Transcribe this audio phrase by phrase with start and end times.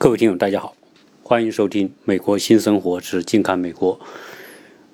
[0.00, 0.76] 各位听友，大家好，
[1.24, 3.98] 欢迎收听《美国新生活之近看美国》。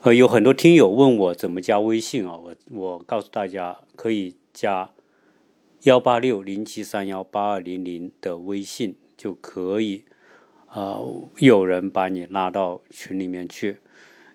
[0.01, 2.39] 呃，有很多听友问我怎么加微信啊？
[2.39, 4.89] 我我告诉大家，可以加
[5.83, 10.05] 幺八六零七三幺八二零零的微信就可以。
[10.69, 10.99] 啊，
[11.37, 13.77] 有人把你拉到群里面去。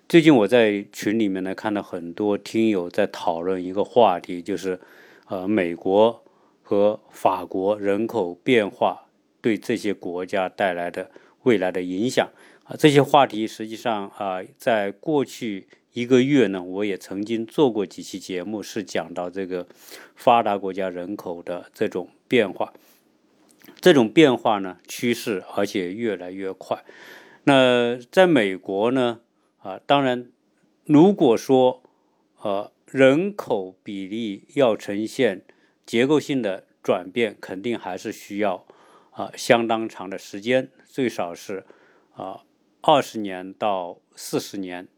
[0.08, 4.78] 最近我在群里面呢，看到很多听友在讨论一个话题，就是
[5.26, 6.22] 呃，美国
[6.62, 9.06] 和法国人口变化。
[9.40, 11.10] 对这些国家带来的
[11.42, 12.28] 未来的影响
[12.64, 19.66] 啊，这些话题实际上啊，在过去一个月呢，我也曾经做过几期节目，是讲到这个
[20.14, 22.72] 发达国家人口的这种变化，
[23.80, 26.84] 这种变化呢趋势，而且越来越快。
[27.44, 29.20] 那在美国呢
[29.62, 30.30] 啊，当然，
[30.84, 31.82] 如果说
[32.42, 35.42] 呃人口比例要呈现
[35.86, 38.66] 结构性的转变，肯定还是需要。
[39.20, 41.66] 啊，相当长的时间，最少是
[42.14, 42.40] 啊
[42.80, 44.88] 二十年到四十年，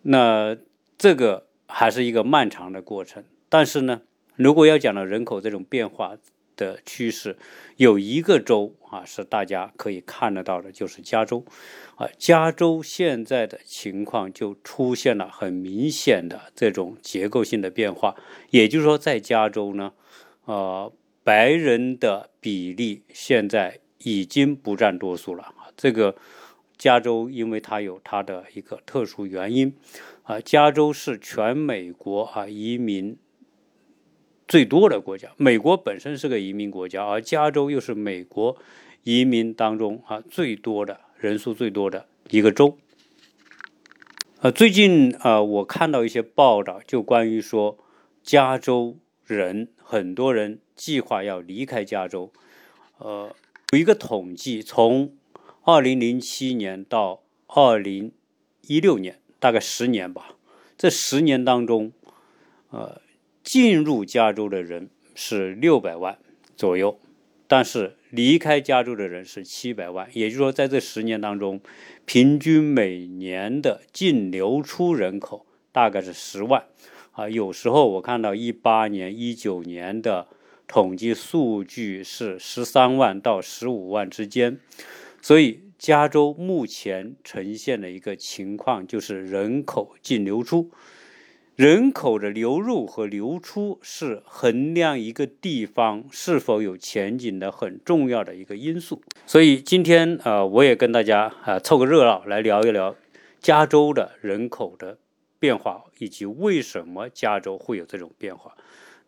[0.00, 0.56] 那
[0.96, 3.22] 这个还是一个漫长的过程。
[3.50, 4.00] 但是呢，
[4.36, 6.16] 如果要讲到人口这种变化
[6.56, 7.36] 的趋势，
[7.76, 11.44] 有一个州啊是大家可以看得到的，就是加州。
[11.96, 18.16] 啊，加州现在的情况就出现了很明显的这种结构性的变化。
[18.48, 19.92] 也就是说，在加州呢，
[20.46, 20.90] 呃。
[21.22, 25.68] 白人的比例现在已经不占多数了啊！
[25.76, 26.16] 这个
[26.78, 29.74] 加州，因为它有它的一个特殊原因
[30.22, 33.18] 啊，加州是全美国啊移民
[34.48, 35.30] 最多的国家。
[35.36, 38.56] 美国本身是个移民国家，而加州又是美国
[39.02, 42.78] 移民当中啊最多的人数最多的一个州。
[44.40, 47.76] 呃，最近啊，我看到一些报道，就关于说
[48.22, 48.96] 加州
[49.26, 50.60] 人很多人。
[50.80, 52.32] 计划要离开加州，
[52.96, 53.36] 呃，
[53.74, 55.12] 有一个统计，从
[55.62, 58.12] 二零零七年到二零
[58.66, 60.36] 一六年，大概十年吧。
[60.78, 61.92] 这十年当中，
[62.70, 63.02] 呃，
[63.44, 66.16] 进入加州的人是六百万
[66.56, 66.98] 左右，
[67.46, 70.08] 但是离开加州的人是七百万。
[70.14, 71.60] 也就是说，在这十年当中，
[72.06, 76.64] 平均每年的净流出人口大概是十万。
[77.12, 80.26] 啊，有时候我看到一八年、一九年的。
[80.70, 84.60] 统计数据是十三万到十五万之间，
[85.20, 90.70] 所以加州目前呈现的一个情况就是人口净流出。
[91.56, 99.02] 人口的流入和流出是衡量一个地方是否有前景的很重要的一个因素。
[99.26, 102.94] 所以今天呃，我也跟大家啊凑个热闹来聊一聊
[103.40, 104.98] 加州的人口的
[105.40, 108.54] 变化，以及为什么加州会有这种变化。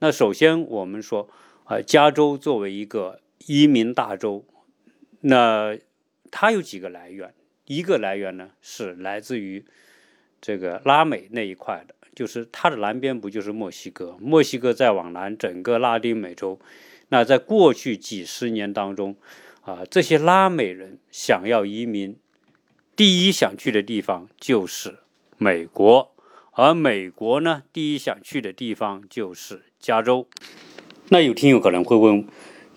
[0.00, 1.28] 那首先我们说。
[1.64, 4.44] 啊，加州作为一个移民大州，
[5.20, 5.78] 那
[6.30, 7.32] 它有几个来源？
[7.66, 9.64] 一个来源呢是来自于
[10.40, 14.16] 这个拉美那一块的，就是它的南边不就是墨西哥？
[14.20, 16.60] 墨西哥再往南，整个拉丁美洲。
[17.08, 19.16] 那在过去几十年当中，
[19.62, 22.16] 啊，这些拉美人想要移民，
[22.96, 24.98] 第一想去的地方就是
[25.38, 26.14] 美国，
[26.52, 30.28] 而美国呢，第一想去的地方就是加州。
[31.08, 32.26] 那有听友可能会问：，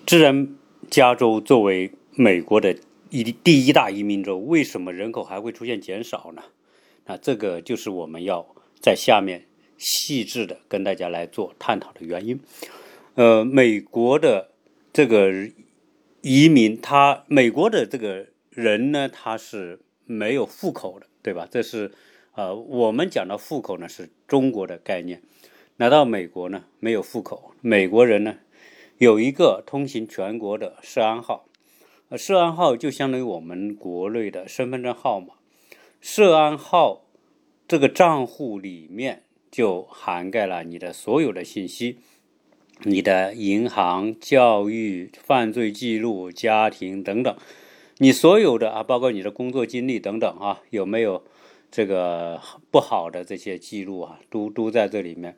[0.05, 0.55] 既然
[0.89, 2.75] 加州作为美国的
[3.09, 6.43] 一第一大移民州，为什么人口还会出现减少呢？
[7.05, 8.45] 那这个就是我们要
[8.81, 9.45] 在下面
[9.77, 12.39] 细致的跟大家来做探讨的原因。
[13.13, 14.49] 呃，美国的
[14.91, 15.31] 这个
[16.21, 21.47] 移民，他美国的这个人呢，他是没有户口的，对吧？
[21.49, 21.91] 这是
[22.33, 25.21] 呃，我们讲的户口呢，是中国的概念。
[25.77, 27.51] 来到美国呢，没有户口。
[27.59, 28.37] 美国人呢，
[28.97, 31.47] 有一个通行全国的涉安号，
[32.07, 35.33] 呃，涉安号就相当于我们国内的身份证号码。
[35.99, 37.01] 涉安号
[37.67, 41.99] 这个账户里面就涵盖了你的所有的信息，
[42.83, 47.35] 你的银行、教育、犯罪记录、家庭等等，
[47.97, 51.25] 你所有的啊，包括你的工作经历等等啊，有没有？
[51.75, 52.39] 这个
[52.71, 55.35] 不好的这些记录啊，都都在这里面。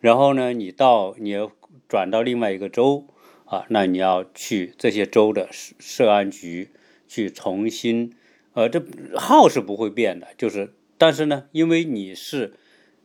[0.00, 1.50] 然后呢，你到你要
[1.88, 3.06] 转到另外一个州
[3.46, 6.72] 啊，那你要去这些州的涉涉安局
[7.06, 8.14] 去重新，
[8.52, 8.84] 呃，这
[9.16, 12.52] 号是不会变的，就是但是呢，因为你是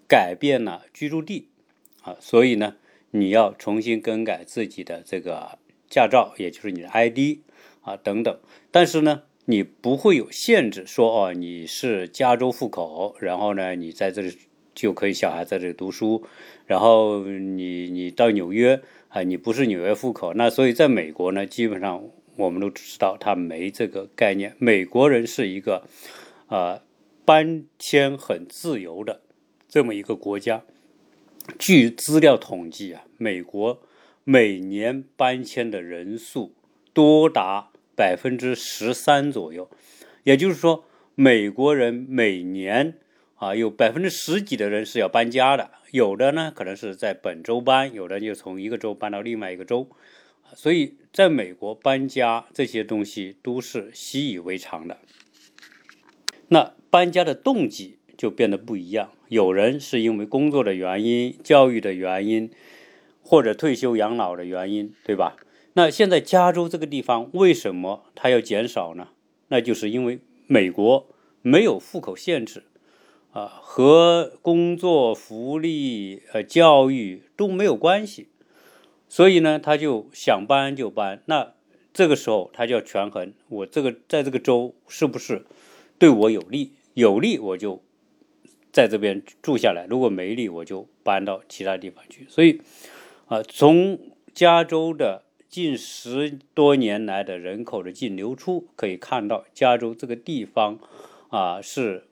[0.06, 1.48] 改变了居住地
[2.02, 2.76] 啊，所以呢，
[3.12, 5.58] 你要重新更改自己的这个
[5.90, 7.38] 驾照，也就是你的 ID
[7.84, 8.38] 啊等等。
[8.72, 9.24] 但是呢。
[9.46, 14.38] 你不会有限制，说哦，你是加州户口，然后呢，你在这里
[14.74, 16.24] 就可以小孩在这里读书，
[16.66, 22.04] 然后你你到纽约啊，你不是纽约户口，那所以在美国呢，基本上
[22.38, 24.56] 我们都知道他没这个概念。
[24.60, 25.86] 美国人是一个
[26.48, 26.82] 啊
[27.26, 29.22] 搬迁很自由的
[29.68, 30.64] 这么一个国家。
[31.60, 33.82] 据资料统计啊，美国
[34.24, 36.56] 每年搬迁的人数
[36.94, 39.70] 多达百分之十三左右，
[40.24, 40.86] 也就是说，
[41.16, 42.98] 美国人每年
[43.36, 45.72] 啊有百分之十几的人是要搬家的。
[45.92, 49.88] 有的呢，可能是在本周搬，有的就从一个州搬到另外一个州。
[50.56, 54.98] 所以，在美国搬家这些东西都是习以为常的。
[56.48, 59.12] 那搬家的动机就变得不一样。
[59.30, 62.52] 有人是因为工作的原因、教育的原因，
[63.22, 65.36] 或者退休养老的原因，对吧？
[65.74, 69.10] 那现在加州这个地方为什么它要减少呢？
[69.48, 71.08] 那就是因为美国
[71.42, 72.64] 没有户口限制，
[73.32, 78.30] 啊，和工作、福利、呃教育都没有关系。
[79.10, 81.22] 所以呢，他就想搬就搬。
[81.26, 81.54] 那
[81.94, 85.46] 这个时候他就要权衡，我这个在这个州是不是
[86.00, 86.74] 对我有利？
[86.96, 87.84] 有利我就
[88.72, 92.26] 在这边住下来；如果没利，我就搬到其他地方去。
[92.30, 92.62] 所以，
[93.28, 94.00] 啊，从
[94.34, 95.24] 加州的
[95.54, 100.80] 近十多年来的人口的净流出可以看到，加州这个地方
[101.30, 102.08] 啊是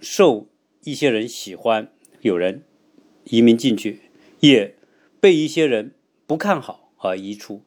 [0.00, 0.46] 受
[0.84, 1.90] 一些人喜欢，
[2.20, 2.62] 有人
[3.24, 4.02] 移民进去，
[4.38, 4.76] 也
[5.20, 5.92] 被一些人。
[6.28, 7.62] 不看好而移出，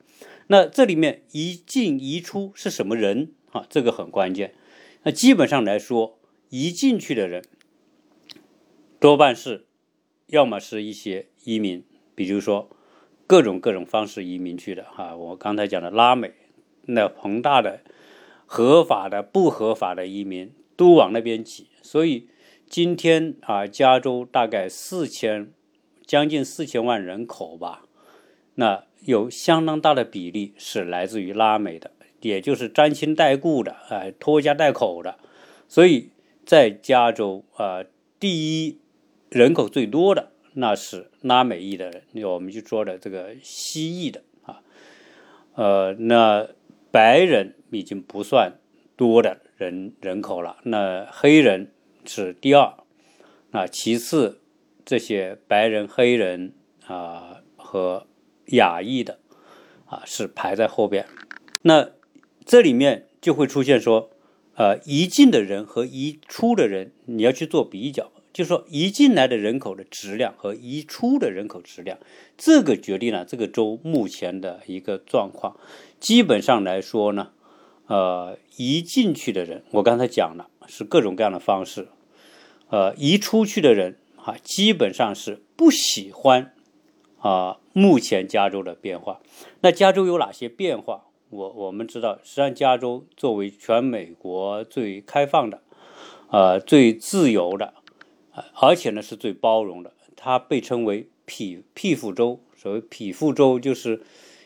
[0.46, 3.66] 那这里面一进一出是什么人啊？
[3.72, 4.54] 这个很关键。
[5.02, 6.20] 那基本上来说，
[6.50, 7.44] 移进去的人
[9.00, 9.66] 多半是，
[10.28, 11.84] 要么是一些移民，
[12.14, 12.70] 比如说
[13.32, 15.16] 各种各种方式移民去的哈。
[15.16, 16.34] 我刚才讲的拉美，
[16.88, 17.80] 那庞大的
[18.46, 22.28] 合法的、不合法的移民都往那边挤，所以
[22.68, 25.50] 今天啊，加州大概四千，
[26.06, 27.86] 将近四千万人口吧。
[28.56, 35.18] 那有相当大的比例是来自于拉美的，也就是沾亲带故的，哎，拖家带口的。
[35.70, 36.10] 所以
[36.46, 37.86] 在加州啊，
[38.20, 38.78] 第一
[39.30, 44.62] 人口最多的那是拉美裔的人，我们就说的这个西裔的啊，
[45.56, 46.48] 呃，那
[46.92, 48.60] 白人已经不算
[48.96, 51.72] 多的人人口了，那黑人
[52.06, 52.74] 是第二，
[53.52, 54.42] 那其次
[54.86, 56.54] 这些白人、黑人
[56.86, 58.08] 啊和。
[58.48, 59.20] 亚裔的
[59.86, 61.06] 啊是排在后边，
[61.62, 61.92] 那
[62.44, 64.10] 这里面就会出现说，
[64.56, 71.98] 呃，移进的人和移出的人，你要去做比较，就说移进来的人口的质量和移出的人口质量，
[72.38, 75.58] 这个决定了这个州目前的一个状况。
[76.00, 77.32] 基本上来说呢，
[77.88, 81.88] 呃，移进去的人，我刚才讲了是各种各样的方式，
[82.70, 86.54] 呃，移出去的人啊，基本上是不喜欢。
[87.20, 89.22] 啊，目前加州的变化，
[89.60, 91.06] 那加州有哪些变化？
[91.30, 95.62] 我我们知道，实际上加州作为全美国最开放的，
[96.32, 97.76] 呃，最自由的，
[98.60, 102.40] 而且呢是最包容的，它被称为匹匹夫州。
[102.56, 104.02] 所谓匹夫州，就是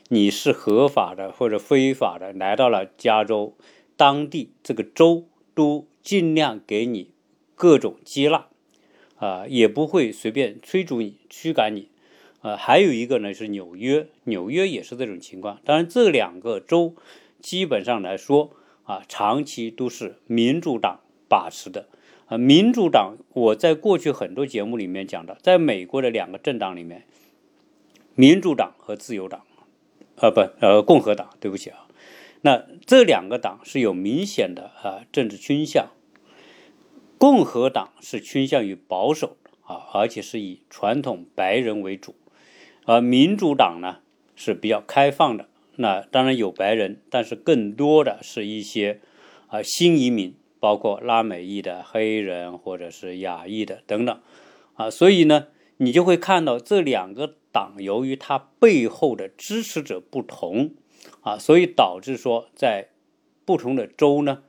[0.08, 3.58] 你是合法的或者非法的来到了加州，
[3.98, 7.12] 当地这个州都尽量给你
[7.56, 8.48] 各种接纳，
[9.18, 11.90] 啊，也不会随便驱逐你、驱赶你。
[12.42, 15.60] 呃，还有一个呢是纽约，纽约也是这种情况。
[15.66, 16.96] 当然，这两个州
[17.42, 18.52] 基本上来说
[18.84, 21.88] 啊，长期都是民主党把持的。
[22.28, 27.06] 啊，民主党我在过去很多节目里面讲的，在美国的两个政党里面，
[28.16, 29.42] 民主党和自由党，
[30.18, 31.88] 啊不，呃，共和党，对不起啊，
[32.42, 35.90] 那这两个党是有明显的啊政治倾向，
[37.18, 42.16] 共和党是倾向于保守啊，而且是以传统白人为主。
[42.86, 43.98] 而民主党呢
[44.36, 49.00] 是比较开放的，那当然有白人，但是更多的是一些
[49.48, 54.20] 啊新移民，包括拉美裔的黑人或者是亚裔的等等
[54.74, 60.72] 啊，所以呢，你就会看到这两个党由于它背后的支持者不同
[61.22, 62.88] 啊，所以导致说在
[63.46, 64.42] 不同的州呢，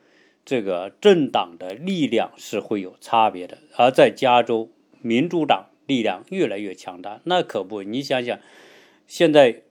[0.42, 4.70] 这个政党的力量是会有差别的，而在加州
[5.02, 5.66] 民主党。
[5.87, 8.40] 力量越来越强大，那可不，你想想，
[9.06, 9.62] 现在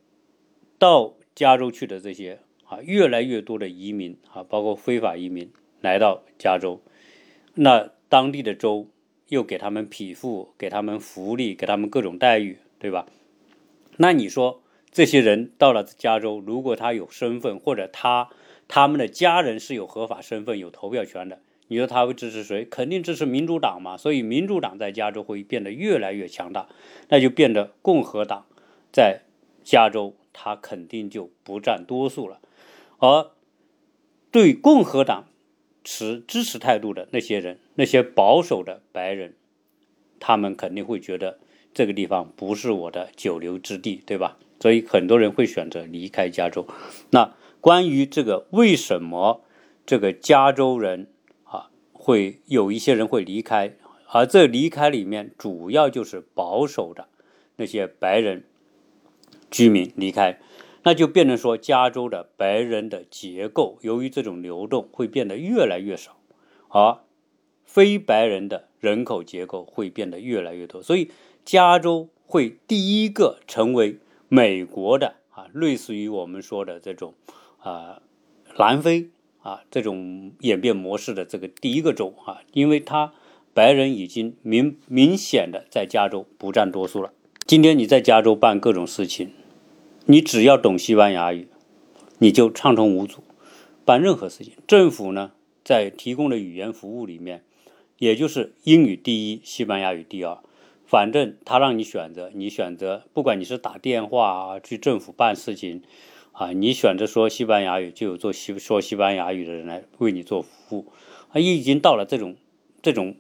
[0.79, 5.51] 到加州去的这些啊，越来越多的移民啊，包括非法移民
[5.82, 6.82] 来到加州，
[7.53, 8.88] 那当地的州
[9.27, 13.05] 又给他们匹夫，给他们福利，给他们各种待遇，对吧？
[13.98, 18.29] 那你说这些人到了加州，如果他有身份，或者他
[18.67, 21.39] 他们的家人是有合法身份、有投票权的？
[21.67, 22.63] 你说他会支持谁？
[22.63, 23.98] 肯定支持民主党嘛。
[23.98, 26.70] 所以民主党在加州会变得越来越强大，
[27.10, 28.46] 那就变得共和党
[28.91, 29.22] 在
[29.63, 32.39] 加州他肯定就不占多数了。
[33.00, 33.32] 而
[34.29, 35.25] 对共和党
[35.86, 39.36] 持支持态度的那些人，那些保守的白人，
[40.20, 41.39] 他们肯定会觉得
[41.74, 44.38] 这个地方不是我的久留之地，对吧？
[44.60, 46.68] 所以很多人会选择离开加州。
[47.12, 49.44] 那关于这个为什么
[49.86, 51.08] 这个加州人
[51.44, 53.75] 啊会有一些人会离开，
[54.08, 57.08] 而这离开里面主要就是保守的
[57.58, 58.44] 那些白人
[59.51, 60.39] 居民离开。
[60.86, 66.15] 那就变成说，加州的白人的结构，由于这种流动会变得越来越少，
[66.70, 67.00] 而
[67.65, 71.10] 非白人的人口结构会变得越来越多，所以
[71.44, 73.98] 加州会第一个成为
[74.30, 77.15] 美国的啊，类似于我们说的这种
[77.58, 78.04] 啊
[78.56, 79.10] 南非
[79.42, 83.12] 啊这种演变模式的这个第一个州啊，因为它
[83.56, 87.12] 白人已经明明显的在加州不占多数了。
[87.48, 89.32] 今天你在加州办各种事情。
[90.07, 91.47] 你只要懂西班牙语，
[92.19, 93.24] 你就畅通无阻
[93.83, 94.53] 办任何事情。
[94.67, 95.31] 政府呢，
[95.63, 97.43] 在提供的语言服务里面，
[97.97, 100.38] 也就是英语第一，西班牙语第二。
[100.85, 105.81] 反正他让你选择，你选择，不管你是打电话啊，去政府办事情
[106.33, 110.85] 啊，你选择说西班牙语，就有做西说西班牙语的人来为你做服务。
[111.29, 112.35] 啊，已经到了这种
[112.83, 113.15] 这种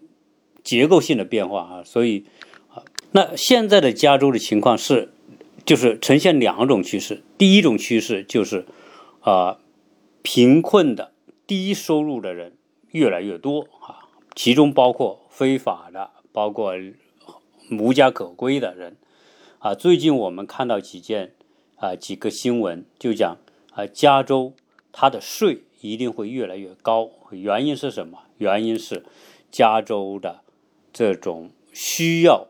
[0.63, 2.25] 结构性的变化啊，所以
[2.69, 5.09] 啊，那现在的加州的情况是。
[5.65, 8.65] 就是呈现两种趋势，第一种趋势就是，
[9.21, 9.57] 啊，
[10.21, 11.11] 贫困的
[11.47, 12.53] 低收入的人
[12.91, 14.05] 越来越多啊，
[14.35, 16.75] 其中包括非法的，包括
[17.71, 18.95] 无家可归的人，
[19.57, 21.33] 啊，最近我们看到几件
[21.77, 23.37] 啊几个新闻，就讲
[23.71, 24.53] 啊，加州
[24.91, 28.19] 它的税一定会越来越高，原因是什么？
[28.37, 29.03] 原因是
[29.49, 30.41] 加州的
[30.93, 32.49] 这种需要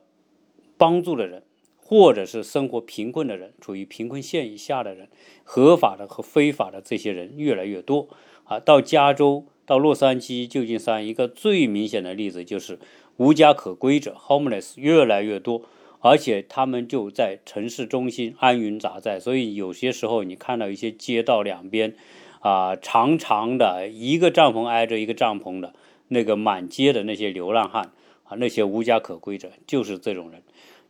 [0.77, 1.43] 帮助的人。
[1.87, 5.07] 或者是生活贫困的人，处于贫困线以下的人，
[5.43, 8.09] 合法的和非法的这些人越来越多
[8.45, 8.59] 啊。
[8.59, 12.79] 到加州、到洛杉矶、旧金山，一个最明显的例子就是
[13.17, 15.61] 无家可归者 （homeless） 越来越多，
[15.99, 19.19] 而且他们就在城市中心安营扎寨。
[19.19, 21.95] 所以有些时候你看到一些街道两边
[22.39, 25.75] 啊，长长的一个帐篷挨着一个帐篷的
[26.07, 27.91] 那个满街的那些流浪汉
[28.23, 30.41] 啊，那些无家可归者就是这种人。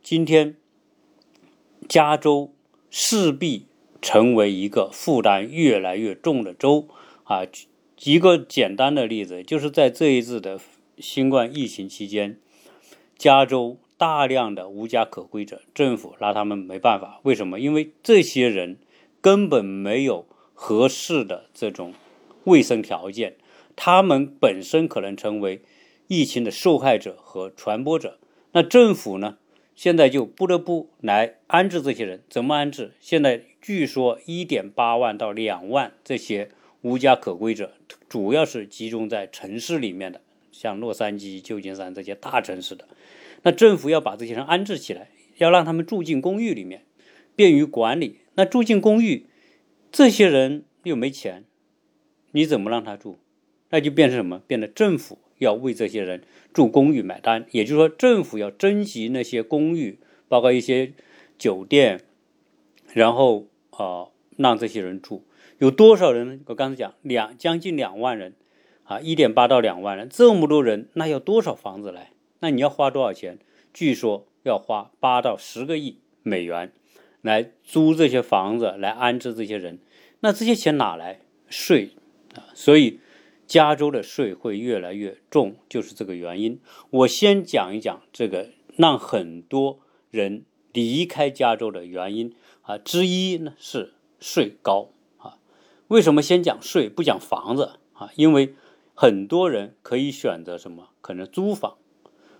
[0.02, 0.56] 今天。
[1.88, 2.52] 加州
[2.90, 3.66] 势必
[4.00, 6.88] 成为一个负担越来越重的州
[7.24, 7.42] 啊！
[8.02, 10.60] 一个简单的例子，就是在这一次的
[10.98, 12.38] 新冠疫情期间，
[13.16, 17.20] 加州大量的无家可归者，政府拿他们没办法。
[17.22, 17.58] 为什么？
[17.58, 18.78] 因为这些人
[19.20, 21.94] 根本没有合适的这种
[22.44, 23.36] 卫生条件，
[23.74, 25.62] 他们本身可能成为
[26.06, 28.18] 疫情的受害者和传播者。
[28.52, 29.38] 那政府呢？
[29.76, 32.92] 现在就不得不来安置这些人，怎么安置？
[32.98, 36.48] 现在据说一点八万到两万这些
[36.80, 37.74] 无家可归者，
[38.08, 42.88] 主要是集中在城市里面的，像洛杉矶、旧金山这些大城市的。
[43.42, 46.82] 那政府要把这些人安置起来，要让他们住进公寓里面，
[47.36, 48.20] 便于管理。
[48.36, 49.26] 那住进公寓，
[49.92, 51.44] 这些人又没钱，
[52.30, 53.18] 你怎么让他住？
[53.68, 54.40] 那就变成什么？
[54.46, 55.18] 变得政府。
[55.38, 60.92] 要为这些人住公寓买单，也就是说，政府要征集那些公寓，包括一些
[61.38, 62.00] 酒店，
[62.92, 65.24] 然后啊，让这些人住。
[65.58, 66.40] 有多少人？
[66.46, 68.34] 我刚才讲两将近两万人，
[68.84, 72.12] 啊，一点八到两万人，这么多人，那要多少房子来？
[72.40, 73.38] 那你要花多少钱？
[73.74, 76.72] 据说要花八到十个亿美元
[77.20, 79.78] 来租这些房子，来安置这些人。
[80.20, 81.20] 那这些钱哪来？
[81.48, 81.90] 税
[82.34, 83.00] 啊，所以。
[83.46, 86.60] 加州的税会越来越重，就是这个原因。
[86.90, 89.78] 我先讲一讲这个让很多
[90.10, 95.38] 人离开加州的原因啊，之一呢是税高啊。
[95.88, 98.10] 为什么先讲税不讲房子啊？
[98.16, 98.54] 因为
[98.94, 100.88] 很多人可以选择什么？
[101.00, 101.76] 可能租房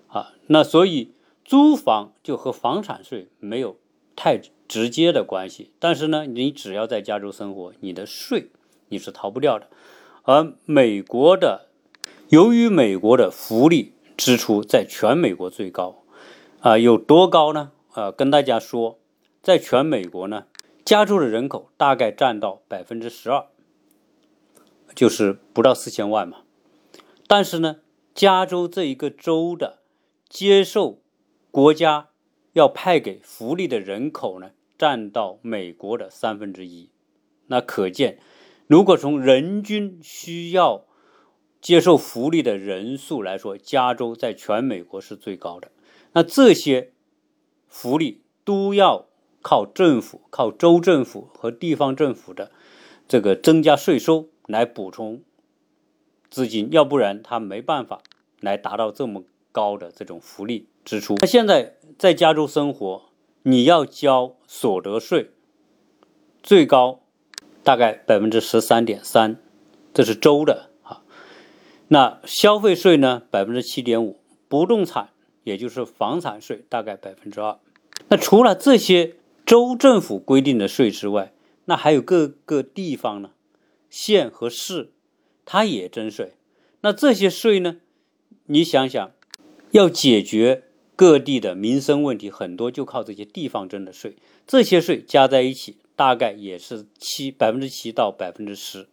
[0.09, 0.35] 啊。
[0.49, 1.13] 那所以
[1.45, 3.79] 租房就和房产税没有
[4.17, 5.71] 太直接的关系。
[5.79, 8.51] 但是呢，你只要在加州生活，你的税
[8.89, 9.69] 你是逃不掉的。
[10.27, 11.69] 而美国的，
[12.31, 16.03] 由于美国的福利支出在全美国最高，
[16.59, 17.71] 啊，有多高呢？
[17.93, 18.99] 啊，跟大家说，
[19.41, 20.47] 在全美国呢，
[20.85, 23.47] 加州的人口大概占到百分之十二，
[24.97, 26.39] 就是不到四千万嘛。
[27.29, 27.77] 但是呢，
[28.13, 29.79] 加州这一个州的
[30.29, 30.99] 接受
[31.53, 32.09] 国家
[32.53, 36.91] 要派给福利的人口呢，占到美国的三分之一，
[37.47, 38.19] 那可见。
[38.67, 40.85] 如果从人均需要
[41.61, 45.71] 接受福利的人数来说，加州在全美国是最高的。
[46.13, 46.93] 那这些
[47.69, 49.07] 福利都要
[49.43, 52.51] 靠政府、靠州政府和地方政府的
[53.07, 55.23] 这个增加税收来补充
[56.29, 58.03] 资金，要不然他没办法
[58.41, 61.15] 来达到这么高的这种福利支出。
[61.21, 63.03] 那现在在加州生活，
[63.43, 65.31] 你要交所得税，
[66.43, 67.03] 最高
[67.67, 69.41] 大概百分之十三点三，
[69.93, 71.03] 这是州的啊。
[71.89, 75.09] 那消费税呢，百分之七点五，不动产
[75.43, 77.59] 也就是房产税大概百分之二。
[78.07, 81.33] 那除了这些州政府规定的税之外，
[81.65, 83.31] 那还有各个地方呢，
[83.91, 84.93] 县和市，
[85.45, 86.35] 它也征税。
[86.83, 87.79] 那这些税呢，
[88.45, 89.11] 你想想，
[89.73, 90.63] 要解决
[90.95, 94.15] 各地的民生问题，很多就靠这些地方征的税。
[94.47, 98.87] 这些税加在一起，大概也是七百分之七到百分之十。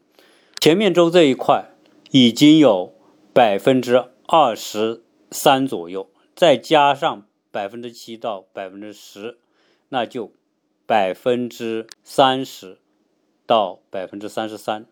[0.60, 1.66] 前面州这一块
[2.10, 2.96] 已经有
[3.32, 9.38] 百分之二十三左右，再加上百分之七到百分之十，
[9.90, 10.32] 那就。
[10.86, 12.78] 百分之三十
[13.46, 14.86] 到百分之三十三，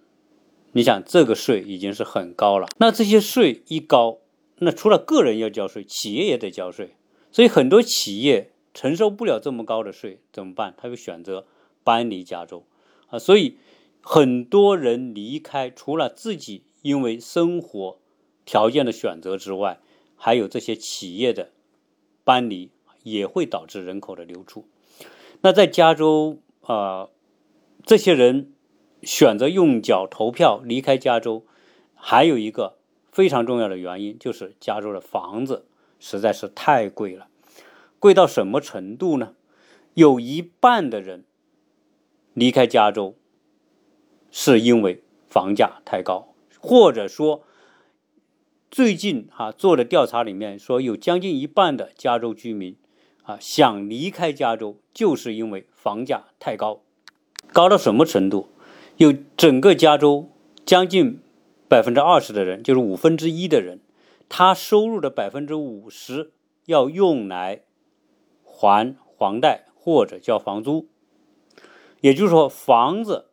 [0.71, 2.69] 你想这个税已经是很高了。
[2.77, 4.19] 那这些税一高，
[4.59, 6.95] 那除了个人要交税，企业也得交税。
[7.29, 10.73] 所以很多企业承受不了这么高的税，怎么办？
[10.77, 11.45] 他会选择
[11.83, 12.65] 搬离加州
[13.07, 13.19] 啊。
[13.19, 13.57] 所以
[14.01, 17.99] 很多人离开，除了自己因为生活
[18.45, 19.79] 条件的选择之外，
[20.15, 21.51] 还有这些企业的
[22.23, 22.71] 搬离，
[23.03, 24.65] 也会导致人口的流出。
[25.41, 27.09] 那在加州啊，
[27.83, 28.53] 这些人
[29.01, 31.45] 选择用脚投票离开加州，
[31.95, 32.77] 还有一个
[33.11, 35.65] 非常重要的原因，就是加州的房子
[35.99, 37.27] 实在是太贵了，
[37.97, 39.35] 贵到什么程度呢？
[39.95, 41.25] 有一半的人
[42.33, 43.15] 离开加州，
[44.29, 47.43] 是因为房价太高，或者说
[48.69, 52.75] 最近啊做的调查里面说，有将近一半的加州居民。
[53.23, 56.81] 啊，想离开加州，就是因为房价太高，
[57.53, 58.47] 高到什么程度？
[58.97, 60.31] 有整个加州
[60.65, 61.19] 将近
[61.69, 63.79] 百分之二十的人，就是五分之一的人，
[64.27, 66.31] 他收入的百分之五十
[66.65, 67.61] 要用来
[68.43, 70.89] 还房贷或者交房租，
[72.01, 73.29] 也就是说，房子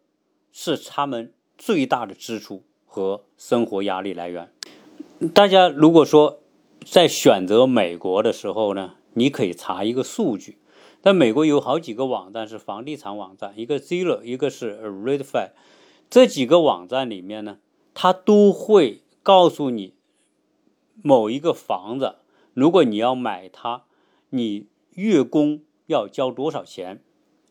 [0.52, 4.52] 是他们最大的支出和生活压力来源。
[5.34, 6.40] 大家如果说
[6.84, 8.94] 在选择美国的时候呢？
[9.14, 10.58] 你可以查一个数据，
[11.02, 15.50] 在美国有好几个网站是房地产网站，一个 Zillow，一个是 Redfin，
[16.08, 17.58] 这几个网站里面呢，
[17.94, 19.94] 它都会告诉你
[21.02, 22.16] 某一个房子，
[22.54, 23.86] 如果你要买它，
[24.30, 27.02] 你月供要交多少钱？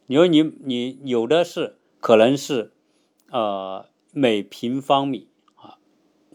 [0.07, 2.71] 你说你你有的是可能是
[3.29, 5.77] 呃每平方米啊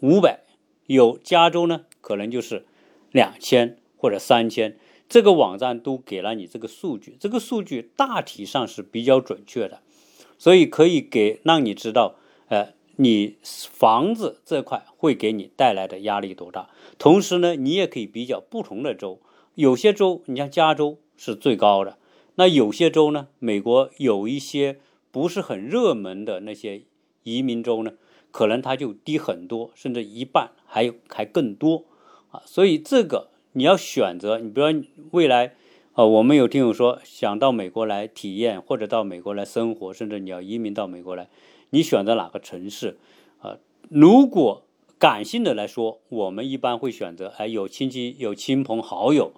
[0.00, 0.44] 五百，
[0.86, 2.64] 有加州呢可能就是
[3.10, 4.78] 两千或者三千。
[5.08, 9.80] 这个网站都给了你这个数据，这个数据大体上是比较准确的，
[10.38, 12.16] 所以可以给让你知道，
[12.48, 16.70] 呃，你房子这块会给你带来的压力多大。
[16.98, 19.20] 同时呢，你也可以比较不同的州，
[19.54, 21.98] 有些州，你像加州是最高的，
[22.36, 24.78] 那有些州呢，美国有一些
[25.10, 26.82] 不是很热门的那些
[27.22, 27.92] 移民州呢，
[28.30, 31.84] 可能它就低很多，甚至一半，还有还更多
[32.30, 33.28] 啊，所以这个。
[33.54, 35.54] 你要选择，你比如说未来，
[35.92, 41.28] 呃，我们有听友说想到美国来体验，或者到美国来生活，甚至你要移民到美国来，
[41.68, 42.96] 你选择哪个城市？
[43.42, 43.58] 啊，
[43.90, 44.62] 如果
[44.98, 49.34] 感性的来说，我们一般会选择，哎，有亲戚、有亲朋好友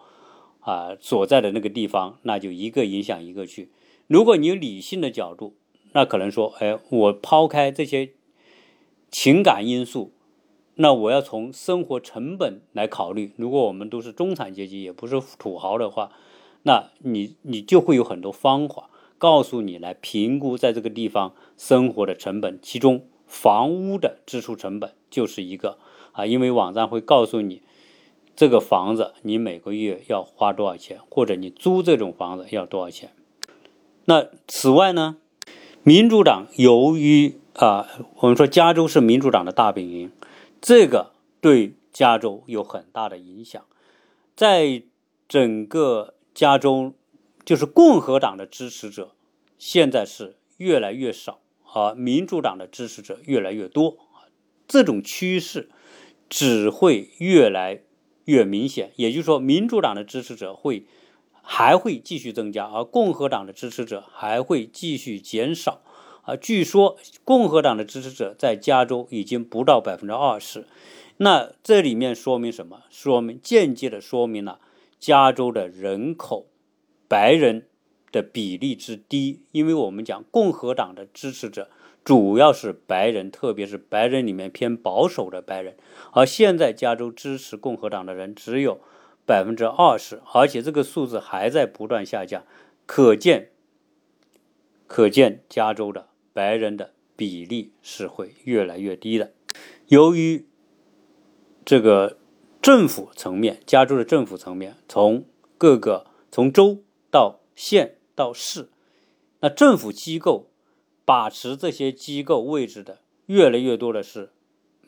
[0.64, 3.70] 啊所在的那个地方，那就一个影响一个去。
[4.06, 5.54] 如果你有理性的角度，
[5.92, 8.10] 那可能说，哎，我抛开这些
[9.10, 10.12] 情感因素。
[10.76, 16.10] 那我要从生活成本来考虑，如果我们都是中产阶级，也不是土豪的话，
[16.64, 25.78] 那你你就会有很多方法告诉你来评估在这个地方生活的成本，其中房屋的支出成本就是一个
[26.10, 27.62] 啊，因为网站会告诉你
[28.36, 33.12] 这个房子你每个月要花多少钱，或者你租这种房子要多少钱。
[34.06, 35.16] 那此外呢，
[35.82, 40.10] 民主党由于啊，我们说加州是民主党的大本营。
[40.60, 43.64] 这个对加州有很大的影响，
[44.34, 44.82] 在
[45.28, 46.94] 整个加州，
[47.44, 49.12] 就是共和党的支持者
[49.58, 51.38] 现在是越来越少，
[51.72, 53.96] 啊民主党的支持者越来越多，
[54.66, 55.70] 这种趋势
[56.28, 57.82] 只会越来
[58.24, 58.92] 越明显。
[58.96, 60.86] 也就是说，民主党的支持者会
[61.42, 65.80] 还会继续增加，而共和党的支持者还会继续减少。
[66.22, 70.66] 啊，据说共和党的支持者在加州已经不到百分之二十，
[71.18, 72.84] 那这里面说明什么？
[72.88, 74.58] 说明间接的说明了
[74.98, 76.46] 加州的人口
[77.06, 77.66] 白人
[78.10, 81.68] 的比例之低，因为我们讲共和党的支持者
[82.04, 85.74] 主要是白人，特别是白人里面偏保守的白人。
[86.12, 88.78] 而现在加州支持共和党的人只有
[89.24, 92.44] 百分之二十，而且这个数字还在不断下降，
[92.84, 93.52] 可见，
[94.86, 99.32] 可见加州的白人的比例是会越来越低的。
[99.86, 100.46] 由于
[101.64, 102.18] 这个
[102.60, 105.24] 政府层面，加州的政府层面，从
[105.56, 108.68] 各个从州到县到市，
[109.40, 110.50] 那政府机构。
[111.04, 114.30] 把持这些机构位置的越来越多的是，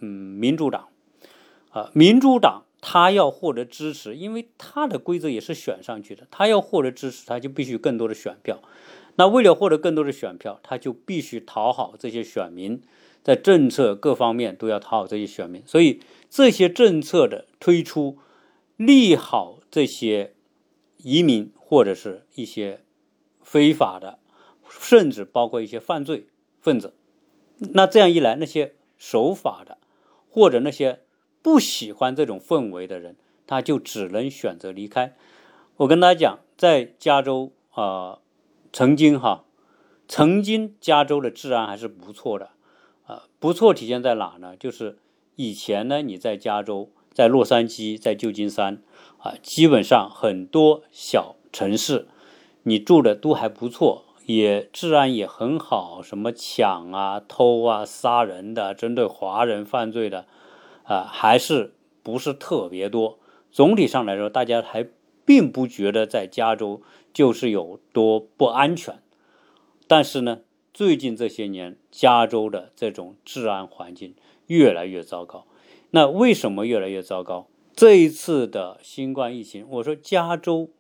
[0.01, 0.89] 嗯，民主党，
[1.71, 8.63] 啊，民主党他要获得支持，因为他的规则也是选上去的，他要获得支持，他就必须更多的选票。
[9.17, 12.83] 那为了获得更多的选票，他就必须讨好这些选民，
[13.23, 15.63] 在政策各方面都要讨好这些选民。
[15.67, 18.19] 所以这些政策的推出，
[18.77, 20.35] 利好这些
[20.99, 22.81] 移民或者是一些
[23.43, 24.19] 非法的。
[24.69, 26.29] 甚至包括一些犯罪
[26.61, 26.95] 分子，
[27.59, 29.79] 那这样一来，那些守法的
[30.29, 31.01] 或者那些
[31.43, 35.17] 不喜欢这种氛围的人，他就只能选择离开。
[35.77, 38.19] 我跟大家讲，在加州啊，
[38.73, 39.45] 曾经哈，
[40.09, 42.51] 曾经加州的治安还是不错的
[43.07, 44.57] 啊，不错体现在哪呢？
[44.57, 44.99] 就是
[45.37, 48.83] 以前呢，你在加州，在洛杉矶，在旧金山
[49.19, 52.09] 啊，基本上很多小城市，
[52.63, 54.06] 你住的都还不错。
[54.27, 60.27] 也治安也很好，什么抢啊、偷啊、杀人的，针对华人犯罪的，
[60.83, 63.21] 啊，还是不是特别多。
[63.53, 64.89] 总体上来说，大家还
[65.25, 66.83] 并不觉得在加州
[67.15, 69.01] 就是有多不安全。
[69.87, 70.41] 但是呢，
[70.75, 74.17] 最近这些年，加州的这种治安环境
[74.49, 75.47] 越来越糟糕。
[75.93, 77.47] 那为什么越来越糟糕？
[77.77, 80.71] 这一次的新冠疫情，我说加州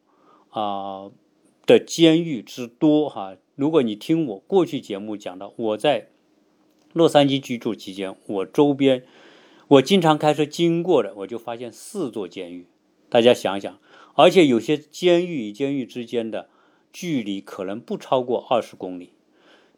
[0.51, 1.13] 啊。
[1.66, 3.37] 的监狱之多，哈！
[3.57, 6.11] 如果你听我过去节目讲的，我在
[6.92, 9.05] 洛杉矶居住期间，我周边
[9.68, 12.66] 我经常开车经过的，我就发现四座监狱。
[13.09, 13.79] 大家想想，
[14.14, 16.48] 而且有些监狱与监狱之间的
[16.92, 19.11] 距离可能不超过二十公里。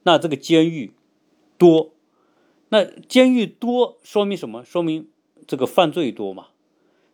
[0.02, 0.92] 那这个监狱
[1.56, 1.94] 多，
[2.68, 4.64] 那监狱多说明什么？
[4.64, 5.08] 说明
[5.46, 6.48] 这个犯罪多嘛？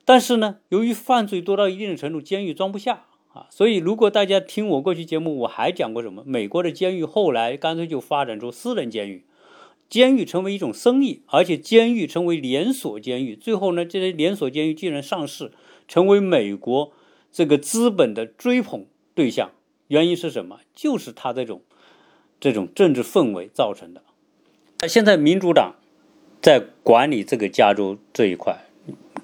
[0.05, 3.07] 但是呢，由于犯罪多到一定的程度，监狱装不下。
[3.35, 6.23] 啊，所以如果大家听我过去节目，我还讲过什么？
[6.25, 9.25] 美国的监狱后来干脆就发展出私人监狱，
[9.91, 13.35] 监狱成为一种生意，而且监狱成为连锁监狱。
[13.35, 15.51] 最后呢，这些连锁监狱竟然上市，
[15.89, 16.93] 成为美国
[17.33, 19.51] 这个资本的追捧对象。
[19.89, 20.61] 原因是什么？
[20.73, 21.63] 就是他这种
[22.39, 24.03] 这种政治氛围造成的。
[24.89, 25.75] 现在民主党
[26.41, 28.65] 在管理这个加州这一块，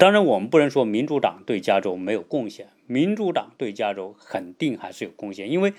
[0.00, 2.68] 当然我们不能说民主党对加州没有贡献。
[2.86, 5.74] 民主党对加州肯定还是有贡献，因为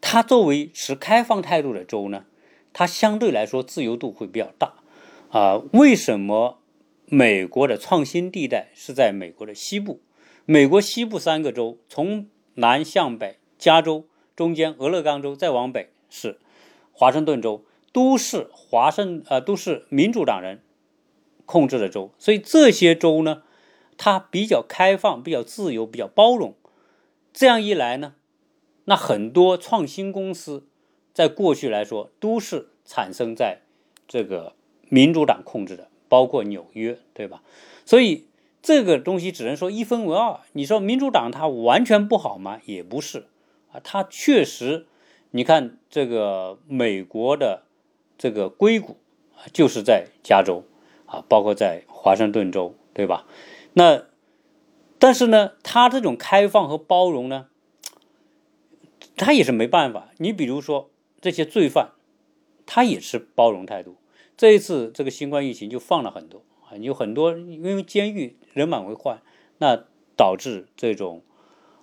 [0.00, 2.26] 它作为持开放态度的州呢，
[2.72, 4.74] 它相对来说自由度会比较大。
[5.30, 6.60] 啊，为什么
[7.06, 10.00] 美国的创新地带是在美国的西部？
[10.44, 16.38] 美国西部三个州，从南向北，加州中间俄勒冈州，再往北是
[16.92, 20.62] 华盛顿州，都是华盛呃都是民主党人
[21.46, 23.42] 控制的州，所以这些州呢。
[23.96, 26.56] 它比较开放，比较自由，比较包容。
[27.32, 28.14] 这样一来呢，
[28.86, 30.66] 那很多创新公司
[31.12, 33.60] 在过去来说都是产生在
[34.08, 34.54] 这个
[34.88, 37.44] 民主党控制的，包括纽约，对吧？
[37.86, 38.26] 所以
[38.60, 40.40] 这个东西只能说一分为二。
[40.54, 42.60] 你说民主党它完全不好吗？
[42.64, 43.28] 也不是
[43.70, 44.86] 啊，它确实，
[45.30, 47.62] 你看这个美国的
[48.18, 48.96] 这个硅谷
[49.52, 50.64] 就是在加州
[51.14, 53.24] 啊，包括在华盛顿州，对吧？
[53.74, 54.06] 那，
[54.98, 57.46] 但是呢，他这种开放和包容呢，
[59.16, 60.08] 他也是没办法。
[60.18, 61.92] 你比如说这些罪犯，
[62.66, 63.96] 他也是包容态度。
[64.36, 69.22] 这一次这个新冠疫情就放了很多啊，有很多因为监狱人满为患，
[69.58, 69.84] 那
[70.16, 71.22] 导致这种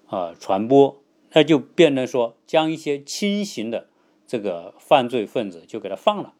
[0.07, 3.87] 啊传播，那就变成说将一些轻型的
[4.27, 6.33] 这个犯罪分子就给他放了。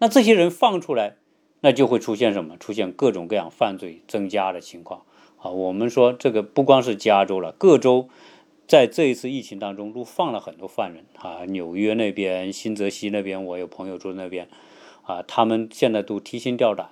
[0.00, 1.16] 那这些人放出来。
[1.64, 2.58] 那就会出现什么？
[2.58, 5.00] 出现各种各样犯罪增加的情况
[5.38, 5.50] 啊！
[5.50, 8.10] 我们说这个不光是加州了，各州
[8.68, 11.46] 在这一次疫情当中都放了很多犯人啊。
[11.46, 14.46] 纽约那边、新泽西那边，我有朋友住那边
[15.04, 16.90] 啊，他们现在都提心吊胆。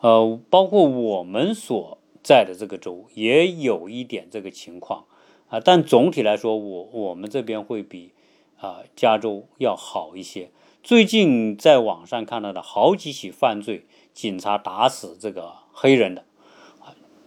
[0.00, 5.04] 呃，包括我们所在的这个州也有一点这个情况
[5.48, 8.10] 啊，但总体来说，我我们这边会比
[8.58, 10.50] 啊加州要好一些。
[10.82, 13.84] 最近在网上看到的好几起犯罪。
[14.18, 16.24] 警察打死这个黑人的，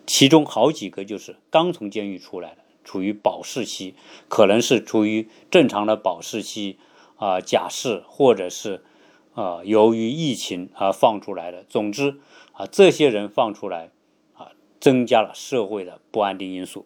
[0.05, 3.95] 其中好几个就是刚从监狱出来的，处于保释期，
[4.27, 6.77] 可能是处于正常的保释期
[7.15, 8.83] 啊，假释或者是
[9.35, 11.63] 啊，由于疫情而放出来的。
[11.63, 12.19] 总之
[12.51, 13.91] 啊，这些人放出来
[14.33, 14.51] 啊，
[14.81, 16.85] 增加了社会的不安定因素。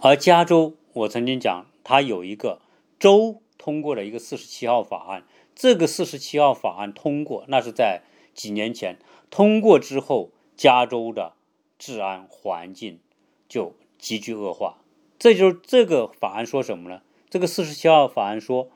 [0.00, 2.62] 而加州，我曾经讲，它有一个
[2.98, 5.24] 州通过了一个四十七号法案。
[5.54, 8.00] 这个四十七号法案通过，那是在
[8.36, 8.98] 几年前
[9.30, 11.32] 通过之后，加州的
[11.78, 13.00] 治安环境
[13.48, 14.78] 就急剧恶化。
[15.18, 17.00] 这就是这个法案说什么呢？
[17.30, 18.70] 这个四十七号法案说，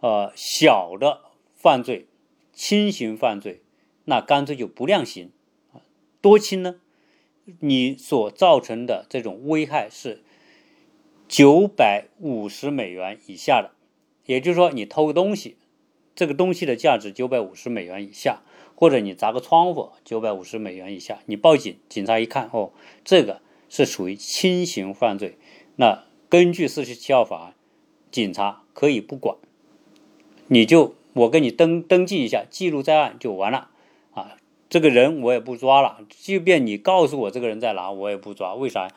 [0.00, 1.20] 呃，小的
[1.54, 2.08] 犯罪、
[2.52, 3.60] 轻刑犯罪，
[4.06, 5.30] 那干脆就不量刑
[6.22, 6.76] 多轻呢？
[7.60, 10.22] 你所造成的这种危害是
[11.28, 13.72] 九百五十美元以下的，
[14.24, 15.58] 也就是说，你偷个东西。
[16.14, 18.42] 这个东西的价值九百五十美元以下，
[18.82, 22.72] 或者你砸个窗户九百五十美元以下，你报警，警察一看，哦，
[23.04, 25.38] 这个是属于轻刑犯罪，
[25.76, 27.54] 那根据四十七号法案，
[28.10, 29.36] 警察可以不管，
[30.48, 33.70] 你就我给你登登记一下，记录在案就完了
[34.14, 34.36] 啊。
[34.68, 38.56] 这个人我也不抓了，即便你告诉我这个人在哪，我也不抓。
[38.56, 38.88] 为啥？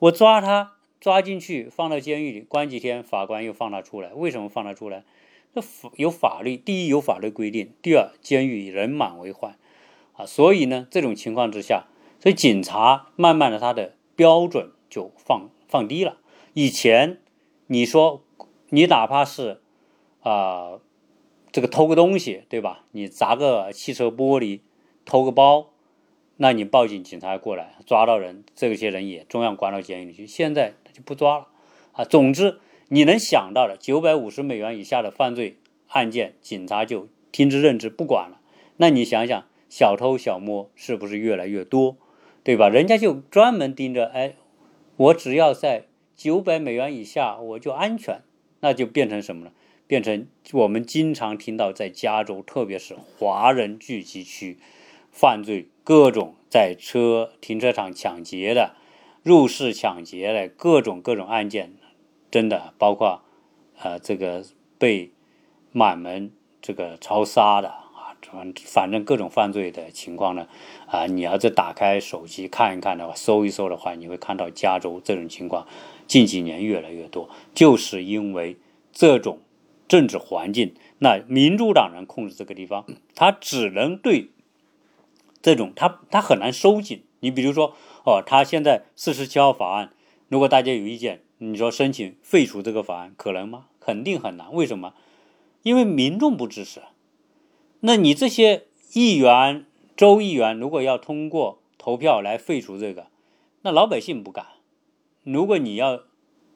[0.00, 5.04] 我抓他抓进去放到监狱里关几天，法官又放他出来，为什么放他出来？
[5.52, 9.56] 这法有法律，第一有法律规定，第二监狱人满为患，
[10.12, 11.86] 啊，所以呢，这种情况之下，
[12.20, 16.18] 所以警察慢慢的他的标准就放放低了。
[16.52, 17.18] 以前
[17.66, 18.22] 你说
[18.68, 19.60] 你哪怕是
[20.22, 20.78] 啊
[21.50, 22.84] 这个偷个东西，对吧？
[22.92, 24.60] 你砸个汽车玻璃，
[25.04, 25.70] 偷个包，
[26.36, 30.28] 那你报警，警察过来抓到人，这些人也照样关到监狱里去。
[30.28, 31.48] 现在他就不抓了，
[31.92, 32.60] 啊，总之。
[32.92, 38.40] 你能想到的九百五十美元以下的犯罪案件，警察就听之任之不管了。
[38.78, 41.96] 那你想想，小偷小摸是不是越来越多，
[42.42, 42.68] 对吧？
[42.68, 44.34] 人家就专门盯着，哎，
[44.96, 45.84] 我只要在
[46.16, 48.22] 九百美元以下，我就安全。
[48.58, 49.52] 那就变成什么呢？
[49.86, 54.58] 变成我们经常听到在加州，特别是华人聚集区，
[55.12, 58.74] 犯罪各种在车停车场抢劫的、
[59.22, 61.74] 入室抢劫的各种各种案件。
[62.30, 63.22] 真的包括，
[63.78, 64.44] 呃，这个
[64.78, 65.10] 被
[65.72, 66.30] 满门
[66.62, 70.46] 这个抄杀的啊，反反正各种犯罪的情况呢，
[70.86, 75.66] 啊，你要是打开手机看一看的话，搜一搜的话，你会看到加州这种情况
[76.06, 78.56] 近几年越来越多，就是因为
[78.92, 79.40] 这种
[79.88, 82.84] 政治环境，那民主党人控制这个地方，
[83.16, 84.30] 他只能对
[85.42, 87.02] 这种他他很难收紧。
[87.20, 89.92] 你比如说，哦，他现在四十七号法案，
[90.28, 91.22] 如果大家有意见。
[91.42, 93.68] 你说申请废除这个法案可能吗？
[93.80, 94.52] 肯定很难。
[94.52, 94.92] 为什么？
[95.62, 96.82] 因为民众不支持。
[97.80, 99.64] 那你这些议员、
[99.96, 103.06] 州议员如果要通过投票来废除这个，
[103.62, 104.48] 那老百姓不敢。
[105.22, 106.02] 如果你要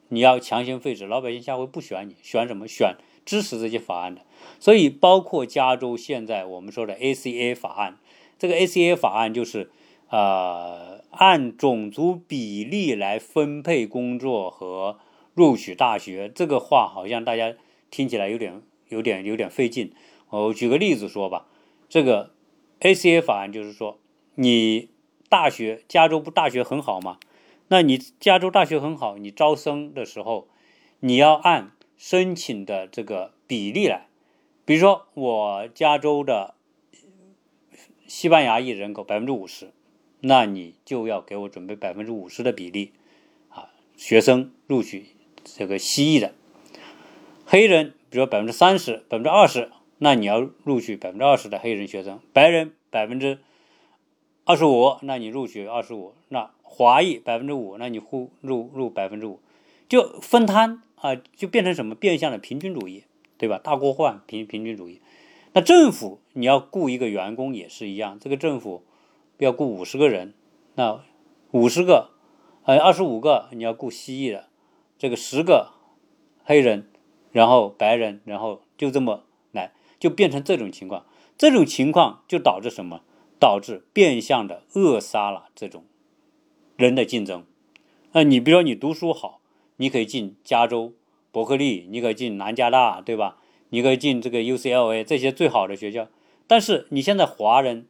[0.09, 2.67] 你要强行废止，老百姓下回不选你，选什么？
[2.67, 2.95] 选
[3.25, 4.21] 支持这些法案的。
[4.59, 7.97] 所以，包括加州现在我们说的 ACA 法案，
[8.37, 9.71] 这个 ACA 法案就是
[10.09, 10.99] 啊。
[11.17, 14.99] 按种族比例来分配工作和
[15.33, 17.55] 录取大学，这个话好像大家
[17.89, 19.93] 听起来有点、有点、有点费劲。
[20.29, 21.47] 我举个例子说吧，
[21.87, 22.31] 这个
[22.81, 23.99] ACA 法案就是说，
[24.35, 24.89] 你
[25.29, 27.19] 大学加州不大学很好吗？
[27.69, 30.47] 那你加州大学很好，你招生的时候，
[30.99, 34.07] 你要按申请的这个比例来。
[34.65, 36.55] 比如说，我加州的
[38.07, 39.71] 西班牙裔人口百分之五十。
[40.27, 42.93] 那你就要给我准备百分之五十的比例，
[43.49, 45.05] 啊，学生录取
[45.43, 46.33] 这个西裔的
[47.45, 53.37] 黑人，比如百分之三十、百分之二十，那你要录取百分之二十的黑人学生；白人百分之
[54.45, 59.39] 二十五，那你录取二十五；那华裔百分之五，那你户入入百分之五，
[59.87, 63.03] 就分摊啊，就变成什么变相的平均主义，
[63.37, 63.59] 对吧？
[63.63, 65.01] 大锅饭平平均主义。
[65.53, 68.83] 那政府你要雇一个员工也是一样，这个政府。
[69.39, 70.33] 要雇五十个人，
[70.75, 71.03] 那
[71.51, 72.11] 五十个，
[72.63, 74.47] 呃，二十五个你要雇西裔的，
[74.97, 75.71] 这个十个
[76.43, 76.89] 黑人，
[77.31, 81.05] 然后白人，然后就这么来，就变成这种情况。
[81.37, 83.01] 这种情况就导致什么？
[83.37, 85.83] 导致变相的扼杀了这种
[86.77, 87.43] 人的竞争。
[88.13, 89.41] 那你比如说你读书好，
[89.75, 90.93] 你可以进加州
[91.33, 93.37] 伯克利，你可以进南加大，对吧？
[93.69, 96.07] 你可以进这个 UCLA 这些最好的学校。
[96.47, 97.87] 但是你现在华人。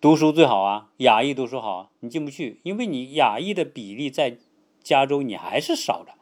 [0.00, 4.38] 读书最好啊，亚裔读书好，你进不去，因为你亚裔的比例在
[4.80, 6.12] 加州你还是少的。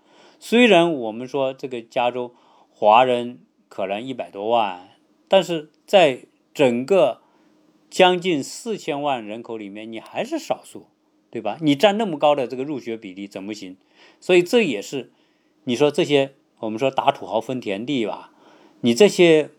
[0.41, 2.35] 虽然我们说这个加州
[2.71, 4.89] 华人可能一百多万，
[5.29, 6.21] 但是在
[6.55, 7.21] 整个
[7.91, 10.87] 将近四千万人口里面，你还是少数，
[11.31, 11.59] 对吧？
[11.61, 13.77] 你占那么高的这个入学比例怎么行？
[14.23, 15.13] 所以这也是
[15.65, 18.33] 你说这些我们说打土豪分田地吧，
[18.81, 19.51] 你这些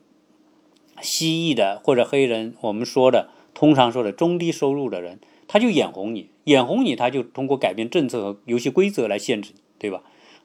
[1.01, 10.03] 西裔的或者黑人，我们说的通常说的中低收入的人，他就眼红你，眼红你，他就通过改变政策和游戏规则来限制你，对吧？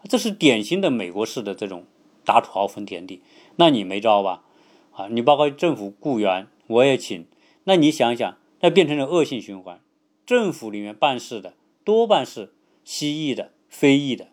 [0.09, 1.85] 这是典型的美国式的这种
[2.25, 3.21] 打土豪分田地，
[3.57, 4.45] 那你没招吧？
[4.93, 7.27] 啊，你包括政府雇员，我也请，
[7.65, 9.79] 那你想想，那变成了恶性循环，
[10.25, 11.53] 政府里面办事的
[11.85, 14.29] 多半是西裔的、非裔的，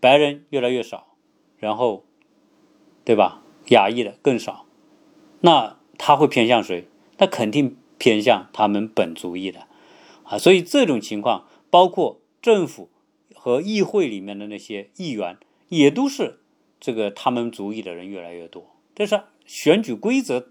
[0.00, 1.16] 白人越来越少，
[1.56, 2.04] 然后，
[3.06, 3.42] 对吧？
[3.68, 4.66] 亚裔的更少。
[5.40, 6.86] 那他会偏向谁？
[7.18, 9.66] 那肯定偏向他们本族裔的，
[10.24, 12.88] 啊，所以这种情况，包括政府
[13.34, 15.36] 和议会里面的那些议员，
[15.68, 16.40] 也都是
[16.80, 18.74] 这个他们族裔的人越来越多。
[18.94, 20.46] 这是选举规则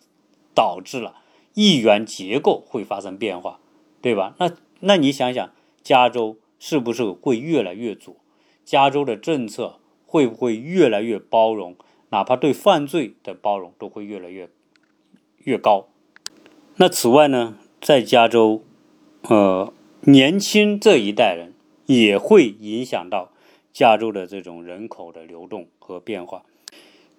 [0.53, 1.21] 导致了
[1.53, 3.59] 议员结构会发生变化，
[4.01, 4.35] 对吧？
[4.39, 4.51] 那
[4.81, 5.49] 那你想想，
[5.81, 8.15] 加州是不是会越来越左？
[8.63, 11.75] 加州的政策会不会越来越包容？
[12.09, 14.49] 哪怕对犯罪的包容都会越来越。
[15.37, 15.87] 越高。
[16.79, 18.61] 那此外呢，在加州，
[19.23, 21.55] 呃，年轻这一代人
[21.87, 23.31] 也会影响到
[23.73, 26.43] 加州的这种人口的流动和变化。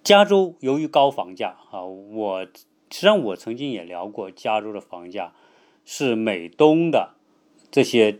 [0.01, 2.51] 加州由于高房价啊，我实
[2.89, 5.33] 际上我曾经也聊过，加州的房价
[5.83, 7.15] 是美东的
[7.69, 8.19] 这些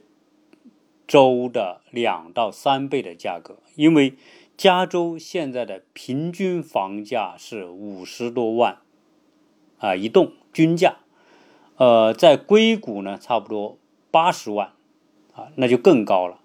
[1.07, 4.15] 州的两到三倍的价格，因为
[4.57, 8.79] 加州现在的平均房价是五十多万。
[9.77, 10.97] 啊，一栋均价，
[11.79, 13.77] 呃，在硅谷呢，差不多
[14.11, 14.73] 八十万，
[15.31, 16.41] 啊，那就更高了。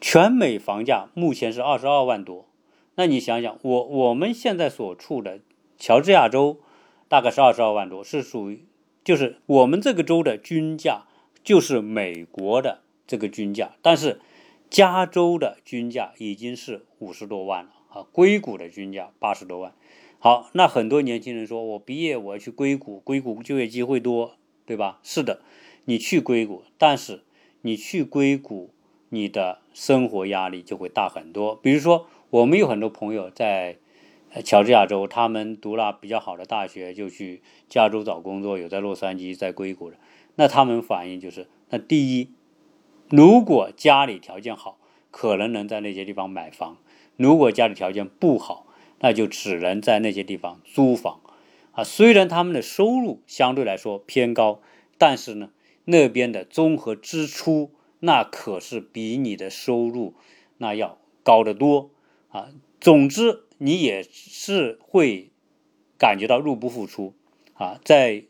[0.00, 2.46] 全美房价目前是二十二万多，
[2.94, 5.40] 那你想想，我我们现在所处的
[5.76, 6.60] 乔治亚州
[7.06, 8.64] 大概是二十二万多，是属于
[9.04, 11.02] 就是我们这个州的均价
[11.44, 14.22] 就是美国的这个均价，但是
[14.70, 19.74] 加州的均价已经是五十多万了啊，硅谷的均价八十多万。
[20.18, 24.37] 好，那很多年轻人说，我毕业我要去硅谷，硅谷就业机会多，
[24.68, 24.98] 对吧？
[25.02, 25.40] 是的，
[25.86, 27.22] 你去硅谷，但是
[27.62, 28.68] 你去硅谷，
[29.08, 31.56] 你的生活压力就会大很多。
[31.56, 33.78] 比如说，我们有很多朋友在
[34.44, 39.96] 乔治亚州，他们读了比较好的大学，就去加州找工作，有在洛杉矶、在硅谷的。
[40.34, 42.28] 那他们反映就是，那第一，
[43.08, 44.78] 如果家里条件好，
[45.10, 46.76] 可能能在那些地方买房；
[47.16, 48.66] 如果家里条件不好，
[49.00, 51.20] 那就只能在那些地方租房，
[51.78, 54.60] 啊，虽然他们的收入相对来说偏高，
[54.98, 55.50] 但是呢，
[55.84, 60.14] 那边的综合支出那可是比你的收入
[60.56, 61.92] 那要高得多，
[62.30, 62.48] 啊，
[62.80, 65.30] 总之你也是会
[65.96, 67.14] 感觉到入不敷出，
[67.54, 68.24] 啊，在。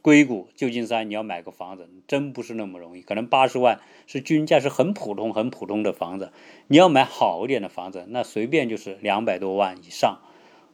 [0.00, 3.02] 硅谷、旧金山，你要买个房子，真不是那么容易。
[3.02, 6.32] 可能八十万是均价，是很普通、很普通的房子。
[6.66, 10.18] 你要买好一点的房子，那随便就是两百多万以上，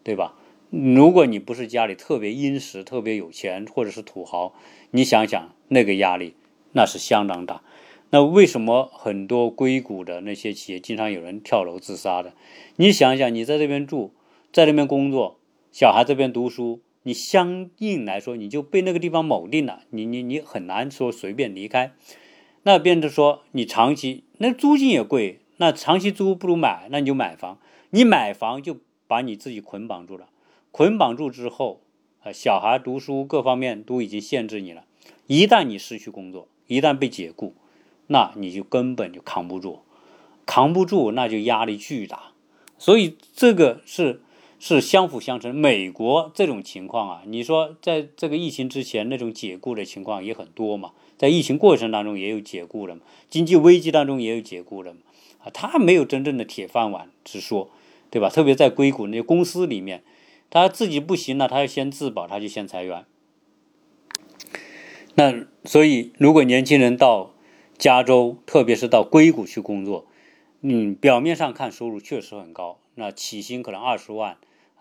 [0.03, 0.35] 对吧？
[0.71, 4.55] 如果你不是家里特别殷实、特别有钱，或者是土豪，
[4.91, 6.35] 你想想那个压力，
[6.73, 7.63] 那是相当大。
[8.11, 12.35] 那为什么很多硅谷的那些企业经常有人跳楼自杀的？
[12.77, 14.13] 你想想，你在这边住，
[14.53, 15.39] 在那边工作，
[15.73, 16.81] 小孩这边读书。
[17.05, 21.93] 你相应来说，你就被那个地方锚定了，你你你很难说随便离开。
[22.65, 27.59] 那变成说你长期那租金也贵，那长期租不如买，那你就买房。
[27.91, 28.77] 你买房就
[29.07, 30.29] 把你自己捆绑住了，
[30.71, 31.81] 捆绑住之后，
[32.23, 34.85] 啊，小孩读书各方面都已经限制你了。
[35.27, 37.55] 一旦你失去工作，一旦被解雇，
[38.07, 39.81] 那你就根本就扛不住，
[40.47, 42.33] 扛不住那就压力巨大。
[42.79, 44.23] 所以这个是。
[44.61, 45.55] 是相辅相成。
[45.55, 54.99] 美国这种情况啊，你说在这个疫情之前那种解雇的情况也很多嘛，在疫情过程当中也有解雇的嘛，经济危机当中也有解雇的嘛，
[55.45, 57.71] 啊，他没有真正的铁饭碗之说，
[58.11, 58.29] 对吧？
[58.29, 60.03] 特别在硅谷那些公司里面，
[60.51, 63.05] 他自己不行了，他要先自保，他就先裁员。
[65.15, 67.35] 那所以，如果年轻人到
[67.77, 70.07] 加州，特别是到硅谷去工作，
[70.61, 74.37] 嗯，表面上看收入确实很高，那起薪可能二十万。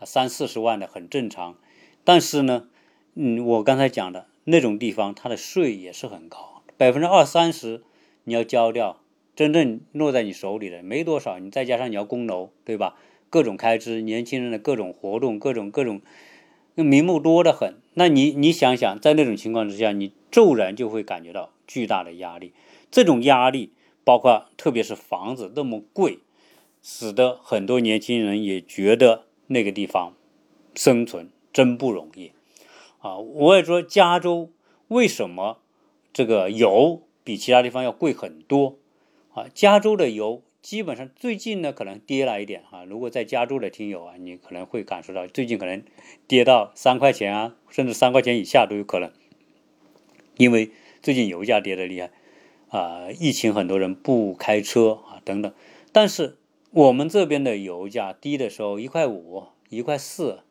[0.05, 1.55] 三四十万的很正常，
[2.03, 2.67] 但是呢，
[3.15, 7.81] 嗯，我刚才讲的那种地方，它的税也是很高，百分之二三十
[8.25, 8.99] 你要交掉，
[9.35, 12.95] 真正落在你手里的没多少，你再加上你要供楼，对吧？
[13.29, 16.01] 各种开支，年轻人的各种活动，各种各种，
[16.75, 17.75] 名目多得很。
[17.93, 22.53] 那你你想想，在那种情况之下，你骤然就会感觉到巨大的压力，
[22.91, 23.71] 这种压力
[24.03, 26.19] 包括特别是房子那么贵，
[26.81, 29.23] 使得很多年轻人也觉得。
[29.49, 30.13] 那个地方
[30.75, 32.33] 生存真不容易
[32.99, 33.15] 啊！
[33.15, 34.49] 我也说，加州
[34.89, 35.59] 为什么
[36.11, 38.75] 这个油比其他地方要贵很多
[39.33, 39.45] 啊？
[39.53, 42.83] 加州的油基本上最近呢可能跌了一点啊。
[42.83, 45.83] 如果在加州的听友啊，你可能会感受到最近可能
[46.27, 49.11] 跌到三块钱啊，甚至三块钱以下都有可能，
[50.35, 52.11] 因为最近油价跌得厉害
[52.69, 55.53] 啊，疫情很多人不开车啊等等。
[55.93, 56.37] 但是
[56.71, 60.41] 我们这边的油价低的时候一块五、一块四，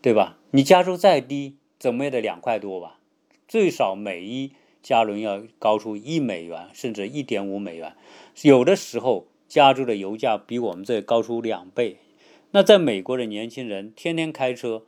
[0.00, 0.38] 对吧？
[0.52, 3.00] 你加州再低，怎么也得两块多吧？
[3.48, 4.52] 最少每一。
[4.84, 7.94] 加仑要高出一美元，甚至一点五美元，
[8.42, 11.96] 有的时候加州的油价比我们这高出两倍。
[12.50, 14.82] 那在美国的年轻人天天开车，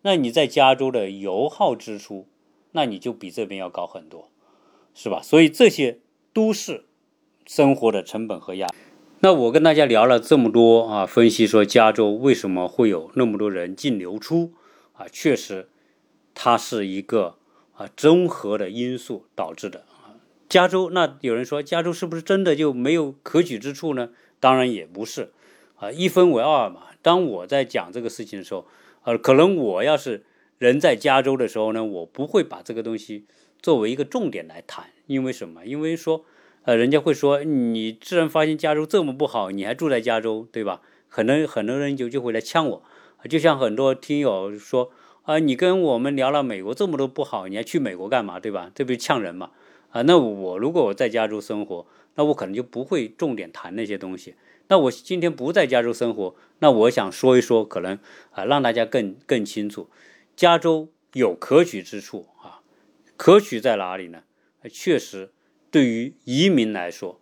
[0.00, 2.26] 那你在加州的油耗支出，
[2.70, 4.30] 那你就比这边要高很多，
[4.94, 5.20] 是吧？
[5.22, 5.98] 所以这些
[6.32, 6.86] 都市
[7.44, 8.74] 生活的成本和压力。
[9.20, 14.54] 那我跟大家聊了这么多啊，分析说加州为什么会有那么多人进流出
[14.94, 15.68] 啊，确实
[16.32, 17.36] 它是一个。
[17.82, 20.14] 啊，综合的因素导致的啊。
[20.48, 24.10] 加州那有人说，加州是不是真的就没有可取之处呢？
[24.38, 25.32] 当然也不是
[25.76, 26.82] 啊，一分为二嘛。
[27.02, 28.66] 当我在讲这个事情的时候，
[29.02, 30.24] 呃，可能我要是
[30.58, 33.26] 人在加州的时候呢，我不会把这个东西
[33.60, 35.66] 作为一个重点来谈，因为什么？
[35.66, 36.24] 因为说，
[36.62, 40.82] 呃，人家会说你自然发现加州这么不好，你还住在加州，对吧？
[41.08, 42.82] 可能很多人就就会来呛我，
[43.28, 44.92] 就像很多听友说。
[45.22, 48.40] 啊，你跟我们聊了美国这么多不好，你还去美国干嘛？
[48.40, 48.72] 对吧？
[48.74, 49.52] 这不是呛人嘛？
[49.90, 54.34] 啊，那我如果我在加州生活，那我可能就不会重点谈那些东西。
[54.66, 57.98] 那我今天不在加州生活，那我想说一说，可能
[58.32, 59.88] 啊，让大家更更清楚，
[60.34, 62.62] 加州有可取之处啊。
[63.16, 64.24] 可取在哪里呢？
[64.68, 65.30] 确实，
[65.70, 67.20] 对于移民来说，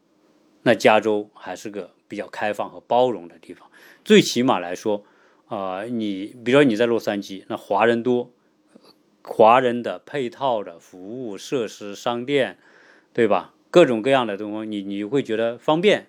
[0.63, 3.71] 那加州还是个比较开放和包容的地方。
[4.03, 5.05] 最起码来说。
[5.51, 8.31] 啊，你比如说你在洛杉矶，那华人多，
[9.25, 12.57] 华人的配套的服务设施、商店，
[13.13, 13.53] 对吧？
[13.69, 16.07] 各种各样的东西，你你会觉得方便，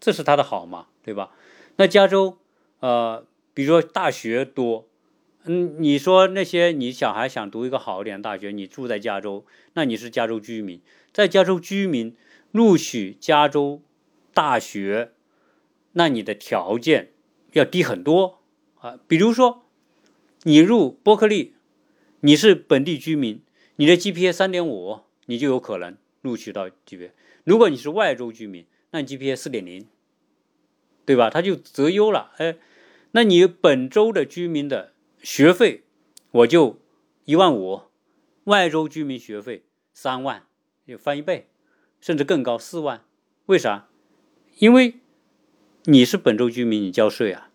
[0.00, 1.32] 这是它的好嘛，对吧？
[1.76, 2.38] 那加州，
[2.80, 4.88] 呃，比如说大学多，
[5.44, 10.80] 嗯，你说那些你小孩想读一个好一点的大学，你住在加州，那你是加州居民，
[11.12, 12.16] 在加州居民
[12.52, 13.82] 录取加州
[14.32, 15.12] 大学，
[15.92, 17.12] 那你的条件
[17.52, 18.37] 要低很多。
[18.80, 19.64] 啊，比如说，
[20.44, 21.54] 你入伯克利，
[22.20, 23.40] 你是本地居民，
[23.76, 27.10] 你的 GPA 三点五，你就有可能录取到 GPA。
[27.44, 29.86] 如果你是外州居民，那 GPA 四点零，
[31.04, 31.28] 对吧？
[31.28, 32.32] 他就择优了。
[32.38, 32.56] 哎，
[33.12, 35.82] 那你本州的居民的学费，
[36.30, 36.78] 我就
[37.24, 37.82] 一万五，
[38.44, 40.46] 外州居民学费三万，
[40.86, 41.48] 就翻一倍，
[42.00, 43.04] 甚至更高四万。
[43.46, 43.88] 为啥？
[44.58, 45.00] 因为
[45.84, 47.47] 你是本州居民，你交税啊。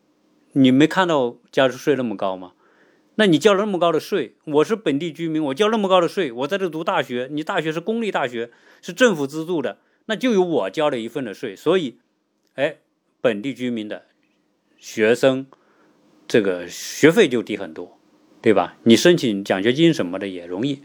[0.53, 2.53] 你没看到加州税那么高吗？
[3.15, 8.49] 那你交了那么高的税，我是本地居民，我交那么高的税，我在这读大学，你大学是公立大学，
[8.81, 11.99] 是政府资助的，那就有我交了一份的税，所以，
[12.55, 12.77] 哎，
[13.21, 14.05] 本地居民的
[14.77, 15.45] 学生
[16.27, 17.99] 这个学费就低很多，
[18.41, 18.77] 对吧？
[18.83, 20.83] 你申请奖学金什么的也容易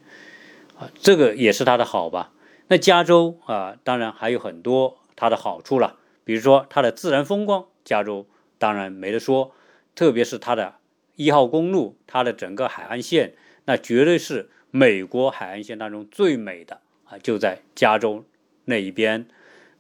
[0.79, 2.33] 啊，这个也是它的好吧？
[2.69, 8.27] 那加州啊，当然还有很多它的好处了，比如说它的自然风光，加州
[8.59, 9.53] 当然没得说。
[9.99, 10.77] 特别是它的
[11.17, 13.35] 一号公路，它的整个海岸线，
[13.65, 18.25] 那绝对是美国海岸线当中最美的啊，就在加州
[18.67, 19.27] 那一边。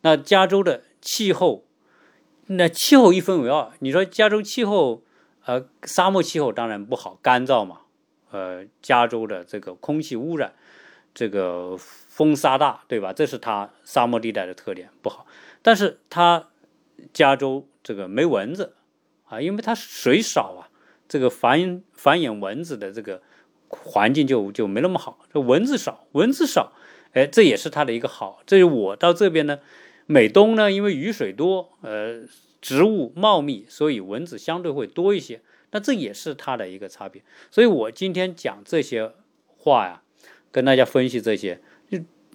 [0.00, 1.64] 那加州的气候，
[2.46, 3.70] 那气候一分为二。
[3.78, 5.04] 你说加州气候，
[5.44, 7.82] 呃，沙漠气候当然不好，干燥嘛。
[8.32, 10.52] 呃，加州的这个空气污染，
[11.14, 13.12] 这个风沙大，对吧？
[13.12, 15.28] 这是它沙漠地带的特点，不好。
[15.62, 16.48] 但是它
[17.12, 18.74] 加州这个没蚊子。
[19.28, 20.68] 啊，因为它水少啊，
[21.08, 23.22] 这个繁繁衍蚊子的这个
[23.68, 25.18] 环境就就没那么好。
[25.32, 26.72] 这蚊子少，蚊子少，
[27.12, 28.40] 哎，这也是它的一个好。
[28.46, 29.60] 这是我到这边呢，
[30.06, 32.22] 美东呢，因为雨水多，呃，
[32.60, 35.40] 植物茂密，所以蚊子相对会多一些。
[35.70, 37.22] 那这也是它的一个差别。
[37.50, 39.12] 所以我今天讲这些
[39.58, 40.02] 话呀，
[40.50, 41.60] 跟大家分析这些，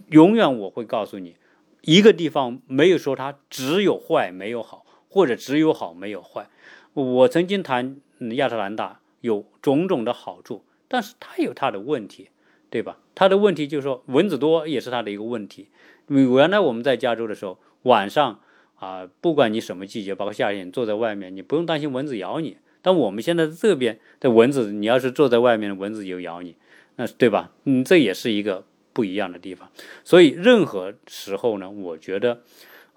[0.09, 1.35] 永远我会告诉你，
[1.81, 6.47] 一个地方没有说它只有坏没有好，或者只有好没有坏。
[6.93, 7.97] 我曾经谈
[8.35, 12.29] 亚特兰大有种种的好处，但是它有它的问题，
[12.69, 12.99] 对吧？
[13.15, 15.69] 它的问题就是说蚊子多也是它的一个问题。
[16.07, 18.39] 原来我们在加州的时候，晚上
[18.75, 22.57] 啊，不管你什么季节，包括夏天，坐在外面，你不用担心蚊子咬你。
[22.81, 26.57] 但我们现在这边的蚊子，你要是坐在外面，蚊子就咬你，
[26.97, 27.51] 那对吧？
[27.63, 29.69] 嗯，这也是一个不一样的地方。
[30.03, 32.41] 所以任何时候呢，我觉得，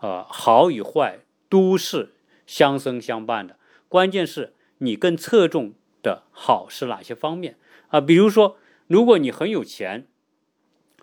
[0.00, 2.14] 呃，好与坏都是
[2.46, 3.56] 相生相伴的。
[3.88, 7.56] 关键是你更侧重的好是哪些方面
[7.88, 8.00] 啊？
[8.00, 10.06] 比如说，如果你很有钱，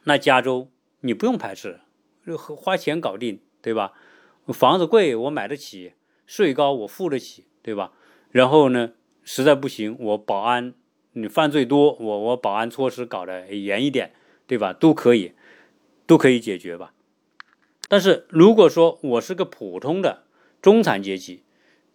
[0.04, 0.70] 那加州
[1.02, 1.82] 你不用排斥，
[2.58, 3.94] 花钱搞定，对吧？
[4.48, 5.94] 房子贵我买得起，
[6.26, 7.94] 税高我付得起，对吧？
[8.30, 10.74] 然后呢，实在不行，我保安
[11.14, 14.14] 你犯罪多，我我保安措施搞得严一点，
[14.46, 14.74] 对吧？
[14.74, 15.34] 都可以，
[16.06, 16.94] 都可以解决吧。
[17.88, 20.24] 但是如果说我是个普通的
[20.62, 21.43] 中产阶级，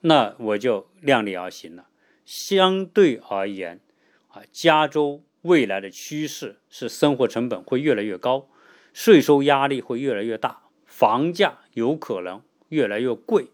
[0.00, 1.88] 那我就量力而行了。
[2.24, 3.80] 相对而言，
[4.28, 8.48] 啊，加州未来的趋势是生活成本会越来越高，
[8.92, 13.48] 税收压力会越来越大，房价有可能越来越贵。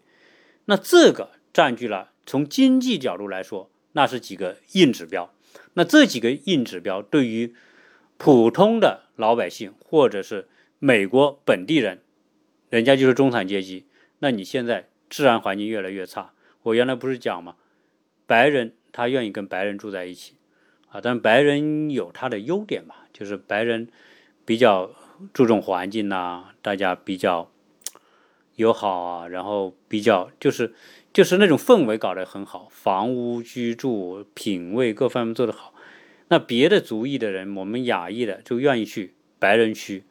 [0.65, 5.33] 那这个占据了从经济角度来说，那是几个硬指标。
[5.75, 7.55] 那这几个硬指标对于
[8.17, 12.03] 普通的老百姓或者是美国本地人，
[12.71, 13.87] 人家就是中产阶级。
[14.19, 16.33] 那你现在治安环境越来越差。
[16.65, 17.57] 我原来不是讲吗？
[18.27, 20.35] 白人他愿意跟白人住在一起
[20.89, 23.89] 啊，但白人有他的优点嘛，就是白人
[24.45, 24.91] 比较
[25.33, 27.51] 注重环境呐，大家比较
[28.57, 30.73] 友好啊，然后比较就是
[31.13, 35.75] 就是那种氛围搞得很好，房屋居住品味各方面做得好。
[36.29, 40.05] 那别的族裔的人，我们亚裔的就愿意去白人区。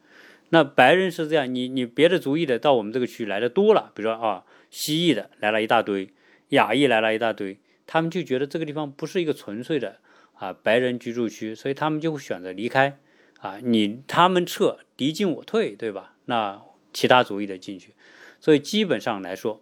[0.50, 6.10] 那白人是这样，你你别的族裔的到我们这个区来的多了，比如说啊，西裔的来了一大堆，
[6.54, 7.58] 亚裔来了一大堆。
[7.86, 9.98] 他们就觉得这个地方不是一个纯粹的
[10.32, 12.98] 啊白人居住区，所以他们就会选择离开
[13.40, 13.58] 啊。
[13.62, 16.14] 你他们撤，敌进我退，对吧？
[16.24, 16.62] 那
[16.94, 17.92] 其他族裔的进去，
[18.40, 19.60] 所以基本上来说，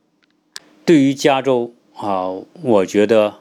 [0.84, 2.28] 对于加州啊，
[2.62, 3.40] 我觉得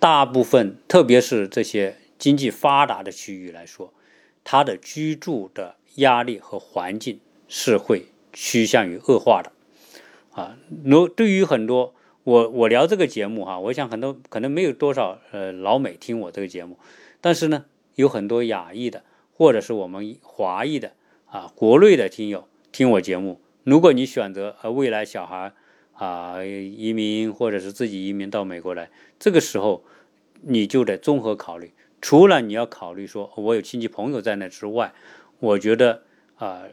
[0.00, 3.94] 大部分，特别是这些经济发达的区域来说，
[4.42, 9.52] 它的居住的压力和环境是会趋向于恶化的
[10.32, 10.58] 啊。
[10.84, 11.94] 如对于很多。
[12.26, 16.76] 我我聊这个节目哈，我想很多可能没有多少呃老美听我这个节目，
[17.20, 20.94] 但是呢，有很多亚裔的或者是我们华裔的
[21.26, 23.40] 啊国内的听友听我节目。
[23.62, 25.52] 如果你选择呃未来小孩
[25.92, 29.84] 啊移民或者是自己移民到美国来，这个时候
[30.42, 31.74] 你就得综合考虑。
[32.00, 34.92] 除了你要考虑说我有亲戚朋友在那之外，
[35.38, 36.02] 我觉得
[36.34, 36.64] 啊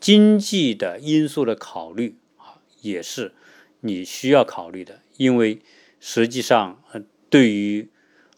[0.00, 3.32] 经济的因素的考虑啊也是。
[3.84, 5.58] 你需要考虑的，因为
[5.98, 7.88] 实际上，呃，对于，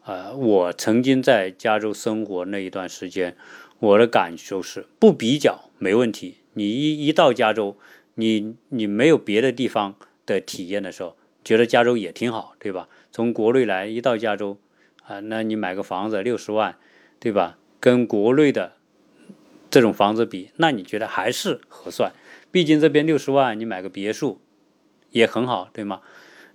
[0.05, 3.37] 呃，我曾经在加州生活那一段时间，
[3.79, 6.37] 我的感受是不比较没问题。
[6.55, 7.77] 你一一到加州，
[8.15, 12.89] 你你没有别的地方的体验的时候，觉得加州也挺好，对吧？
[13.13, 14.57] 从国内来一到加州，
[15.05, 16.79] 啊，那你买个房子六十万，
[17.21, 17.59] 对吧？
[17.81, 18.73] 跟国内的
[19.69, 22.13] 这种房子比，那你觉得还是合算？
[22.51, 24.41] 毕竟这边六十万你买个别墅。
[25.15, 26.01] 也很好，对吗？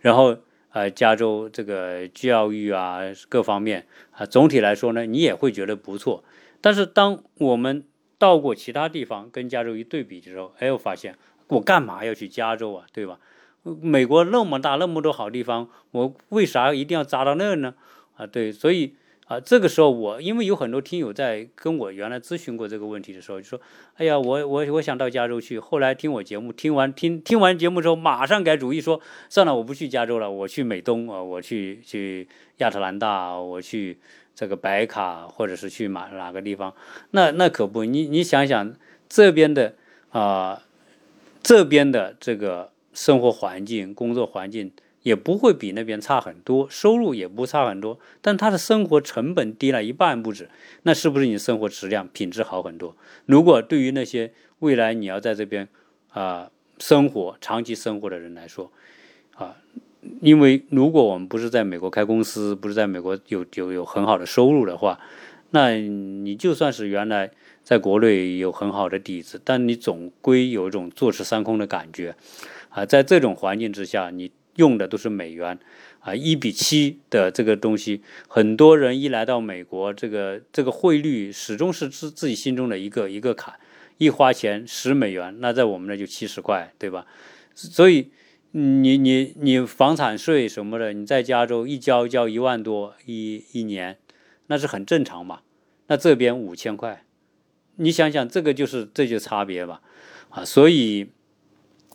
[0.02, 0.38] 然后，
[0.72, 3.00] 呃，加州这个教育啊，
[3.30, 6.24] 各方面啊，总体来说呢，你也会觉得不错。
[6.62, 7.84] 但是，当我们
[8.18, 11.16] 到过其他地方跟加州一对比的时候，哎，我发现
[11.48, 13.18] 我干嘛要去加州啊，对吧？
[13.64, 17.74] 美国那么大，那么多好地方，我为啥一定要扎到那儿呢？
[18.18, 18.96] 啊，对，所以。
[19.30, 23.62] 啊，这个时候我因为有很多听友在跟我原来咨询过这个问题的时候，就说
[23.94, 29.00] ：“哎呀，我我我想到加州去。”后来听我节目，听完听听完节目之后，马上改主意说
[29.30, 32.28] ：“算了，我不去加州了，我去美东啊，我去去
[32.58, 34.00] 亚特兰大，我去
[34.34, 36.74] 这个白卡，或者是去哪哪个地方？
[37.12, 38.74] 那那可不，你你想想
[39.08, 39.76] 这边的
[40.10, 40.64] 啊，
[41.44, 44.72] 这边的这个生活环境、工作环境。”
[45.02, 50.50] 也不会比那边差很多，收入也不差很多，但他的生活成本低了一半不止，
[50.84, 52.96] 那是不是你生活质量品质好很多？
[53.26, 55.70] 如果对于那些未来你要在这边
[56.12, 58.72] 啊生活长期生活的人来说，
[59.36, 59.56] 啊，
[60.20, 65.00] 因为如果我们不是在美国开公司，不是在美国有有有很好的收入的话，
[65.52, 67.32] 那你就算是原来
[67.64, 72.16] 在国内有很好的底子，但你总归有一种坐吃山空的感觉
[72.68, 74.30] 啊，在这种环境之下，你。
[74.60, 75.58] 用的都是美元，
[76.02, 83.56] 啊，一比七的这个东西，很多人一来到美国，这个这个汇率始终是自自己心中的一个一个坎，
[83.98, 87.06] 一花钱十美元，那在我们那就七十块，对吧？
[87.56, 88.12] 所以
[88.52, 93.98] 你你你房产税什么的，你在加州一交交一万多一一年，
[94.48, 95.40] 那是很正常嘛。
[95.88, 97.06] 那这边五千块，
[97.78, 99.82] 你想想这个就是这就差别吧，
[100.30, 101.08] 啊，所以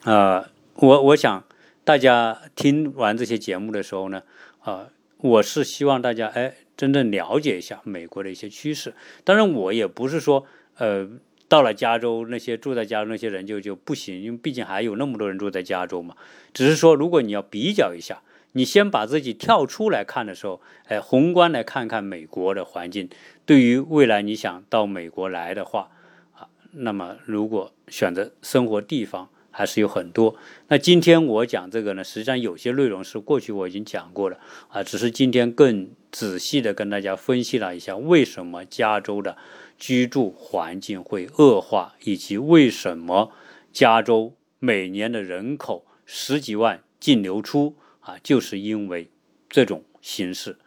[0.05, 1.45] 啊，我我想。
[1.85, 4.23] 大家听完这些节目的时候呢，
[4.61, 8.95] 啊，我是希望大家哎，真正了解一下美国的一些趋势。
[9.23, 10.47] 当然，我也不是说，
[10.79, 11.07] 呃，
[11.47, 16.17] 到了加州那些住在加州那些人就就不行，因为毕竟还有那么多人住在加州嘛。
[16.55, 18.23] 只是说，如果你要比较一下，
[18.53, 23.11] 你先把自己跳出来看的时候，哎，宏观来看看美国的环境，
[23.45, 25.91] 对于未来你想到美国来的话，
[26.33, 29.29] 啊，那么如果选择生活地方。
[29.57, 30.37] 还是有很多。
[30.67, 34.37] 那今天我讲这个呢，实际上有些内容是过去我已经讲过了
[34.69, 39.37] 啊，只是今天更仔细的跟大家分析了一下为什么加州的
[39.79, 43.31] 居住环境会恶化，以及为什么
[43.73, 49.09] 加州每年的人口十几万净流出啊，就是因为
[49.49, 50.59] 这种形式。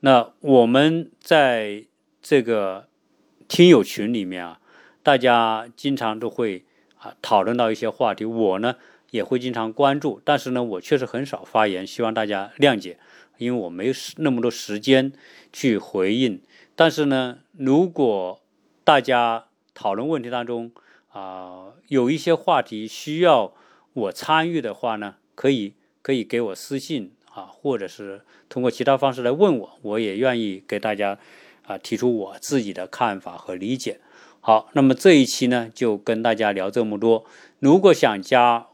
[0.00, 1.84] 那我们在
[2.22, 2.88] 这个
[3.48, 4.60] 听友群里面啊，
[5.02, 6.64] 大家经常都会
[7.00, 8.76] 啊讨论到一些话题，我呢
[9.10, 12.98] 也会经常关注，但是呢我确实很少发言，希望大家谅解，
[13.38, 15.12] 因为我没那么多时间
[15.52, 16.40] 去回应。
[16.76, 18.40] 但是呢，如果
[18.84, 20.70] 大家讨论问题当中
[21.10, 23.52] 啊有一些话题需要
[23.92, 27.12] 我参与的话呢，可以可以给我私信。
[27.32, 31.16] 啊，或者是通过其他方式来问我，我也愿意给大家
[31.62, 34.00] 啊提出我自己的看法和理解。
[34.40, 37.26] 好，那么这一期呢就跟大家聊这么多。
[37.58, 38.68] 如果想加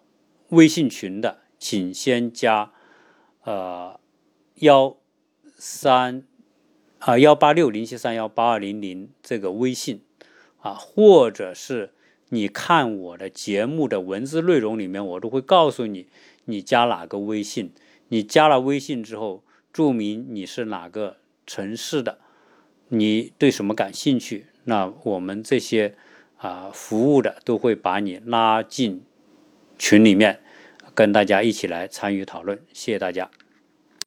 [0.51, 2.73] 微信群的，请先加
[3.43, 3.99] 呃
[4.57, 4.97] 幺
[5.57, 6.23] 三
[7.01, 10.03] 啊幺八六零七三幺八二零零这个微信
[10.61, 11.93] 啊，或者是
[12.29, 16.07] 你看我的节目的文字内容里面，我都会告诉你
[16.45, 17.73] 你加哪个微信。
[18.09, 19.43] 你加了微信之后，
[19.73, 22.19] 注明你是哪个城市的，
[22.91, 25.95] 你对什么感兴趣，那我们这些
[26.37, 29.03] 啊服务的都会把你拉进
[29.79, 30.41] 群里面，
[30.95, 32.59] 跟大家一起来参与讨论。
[32.73, 33.31] 谢谢大家。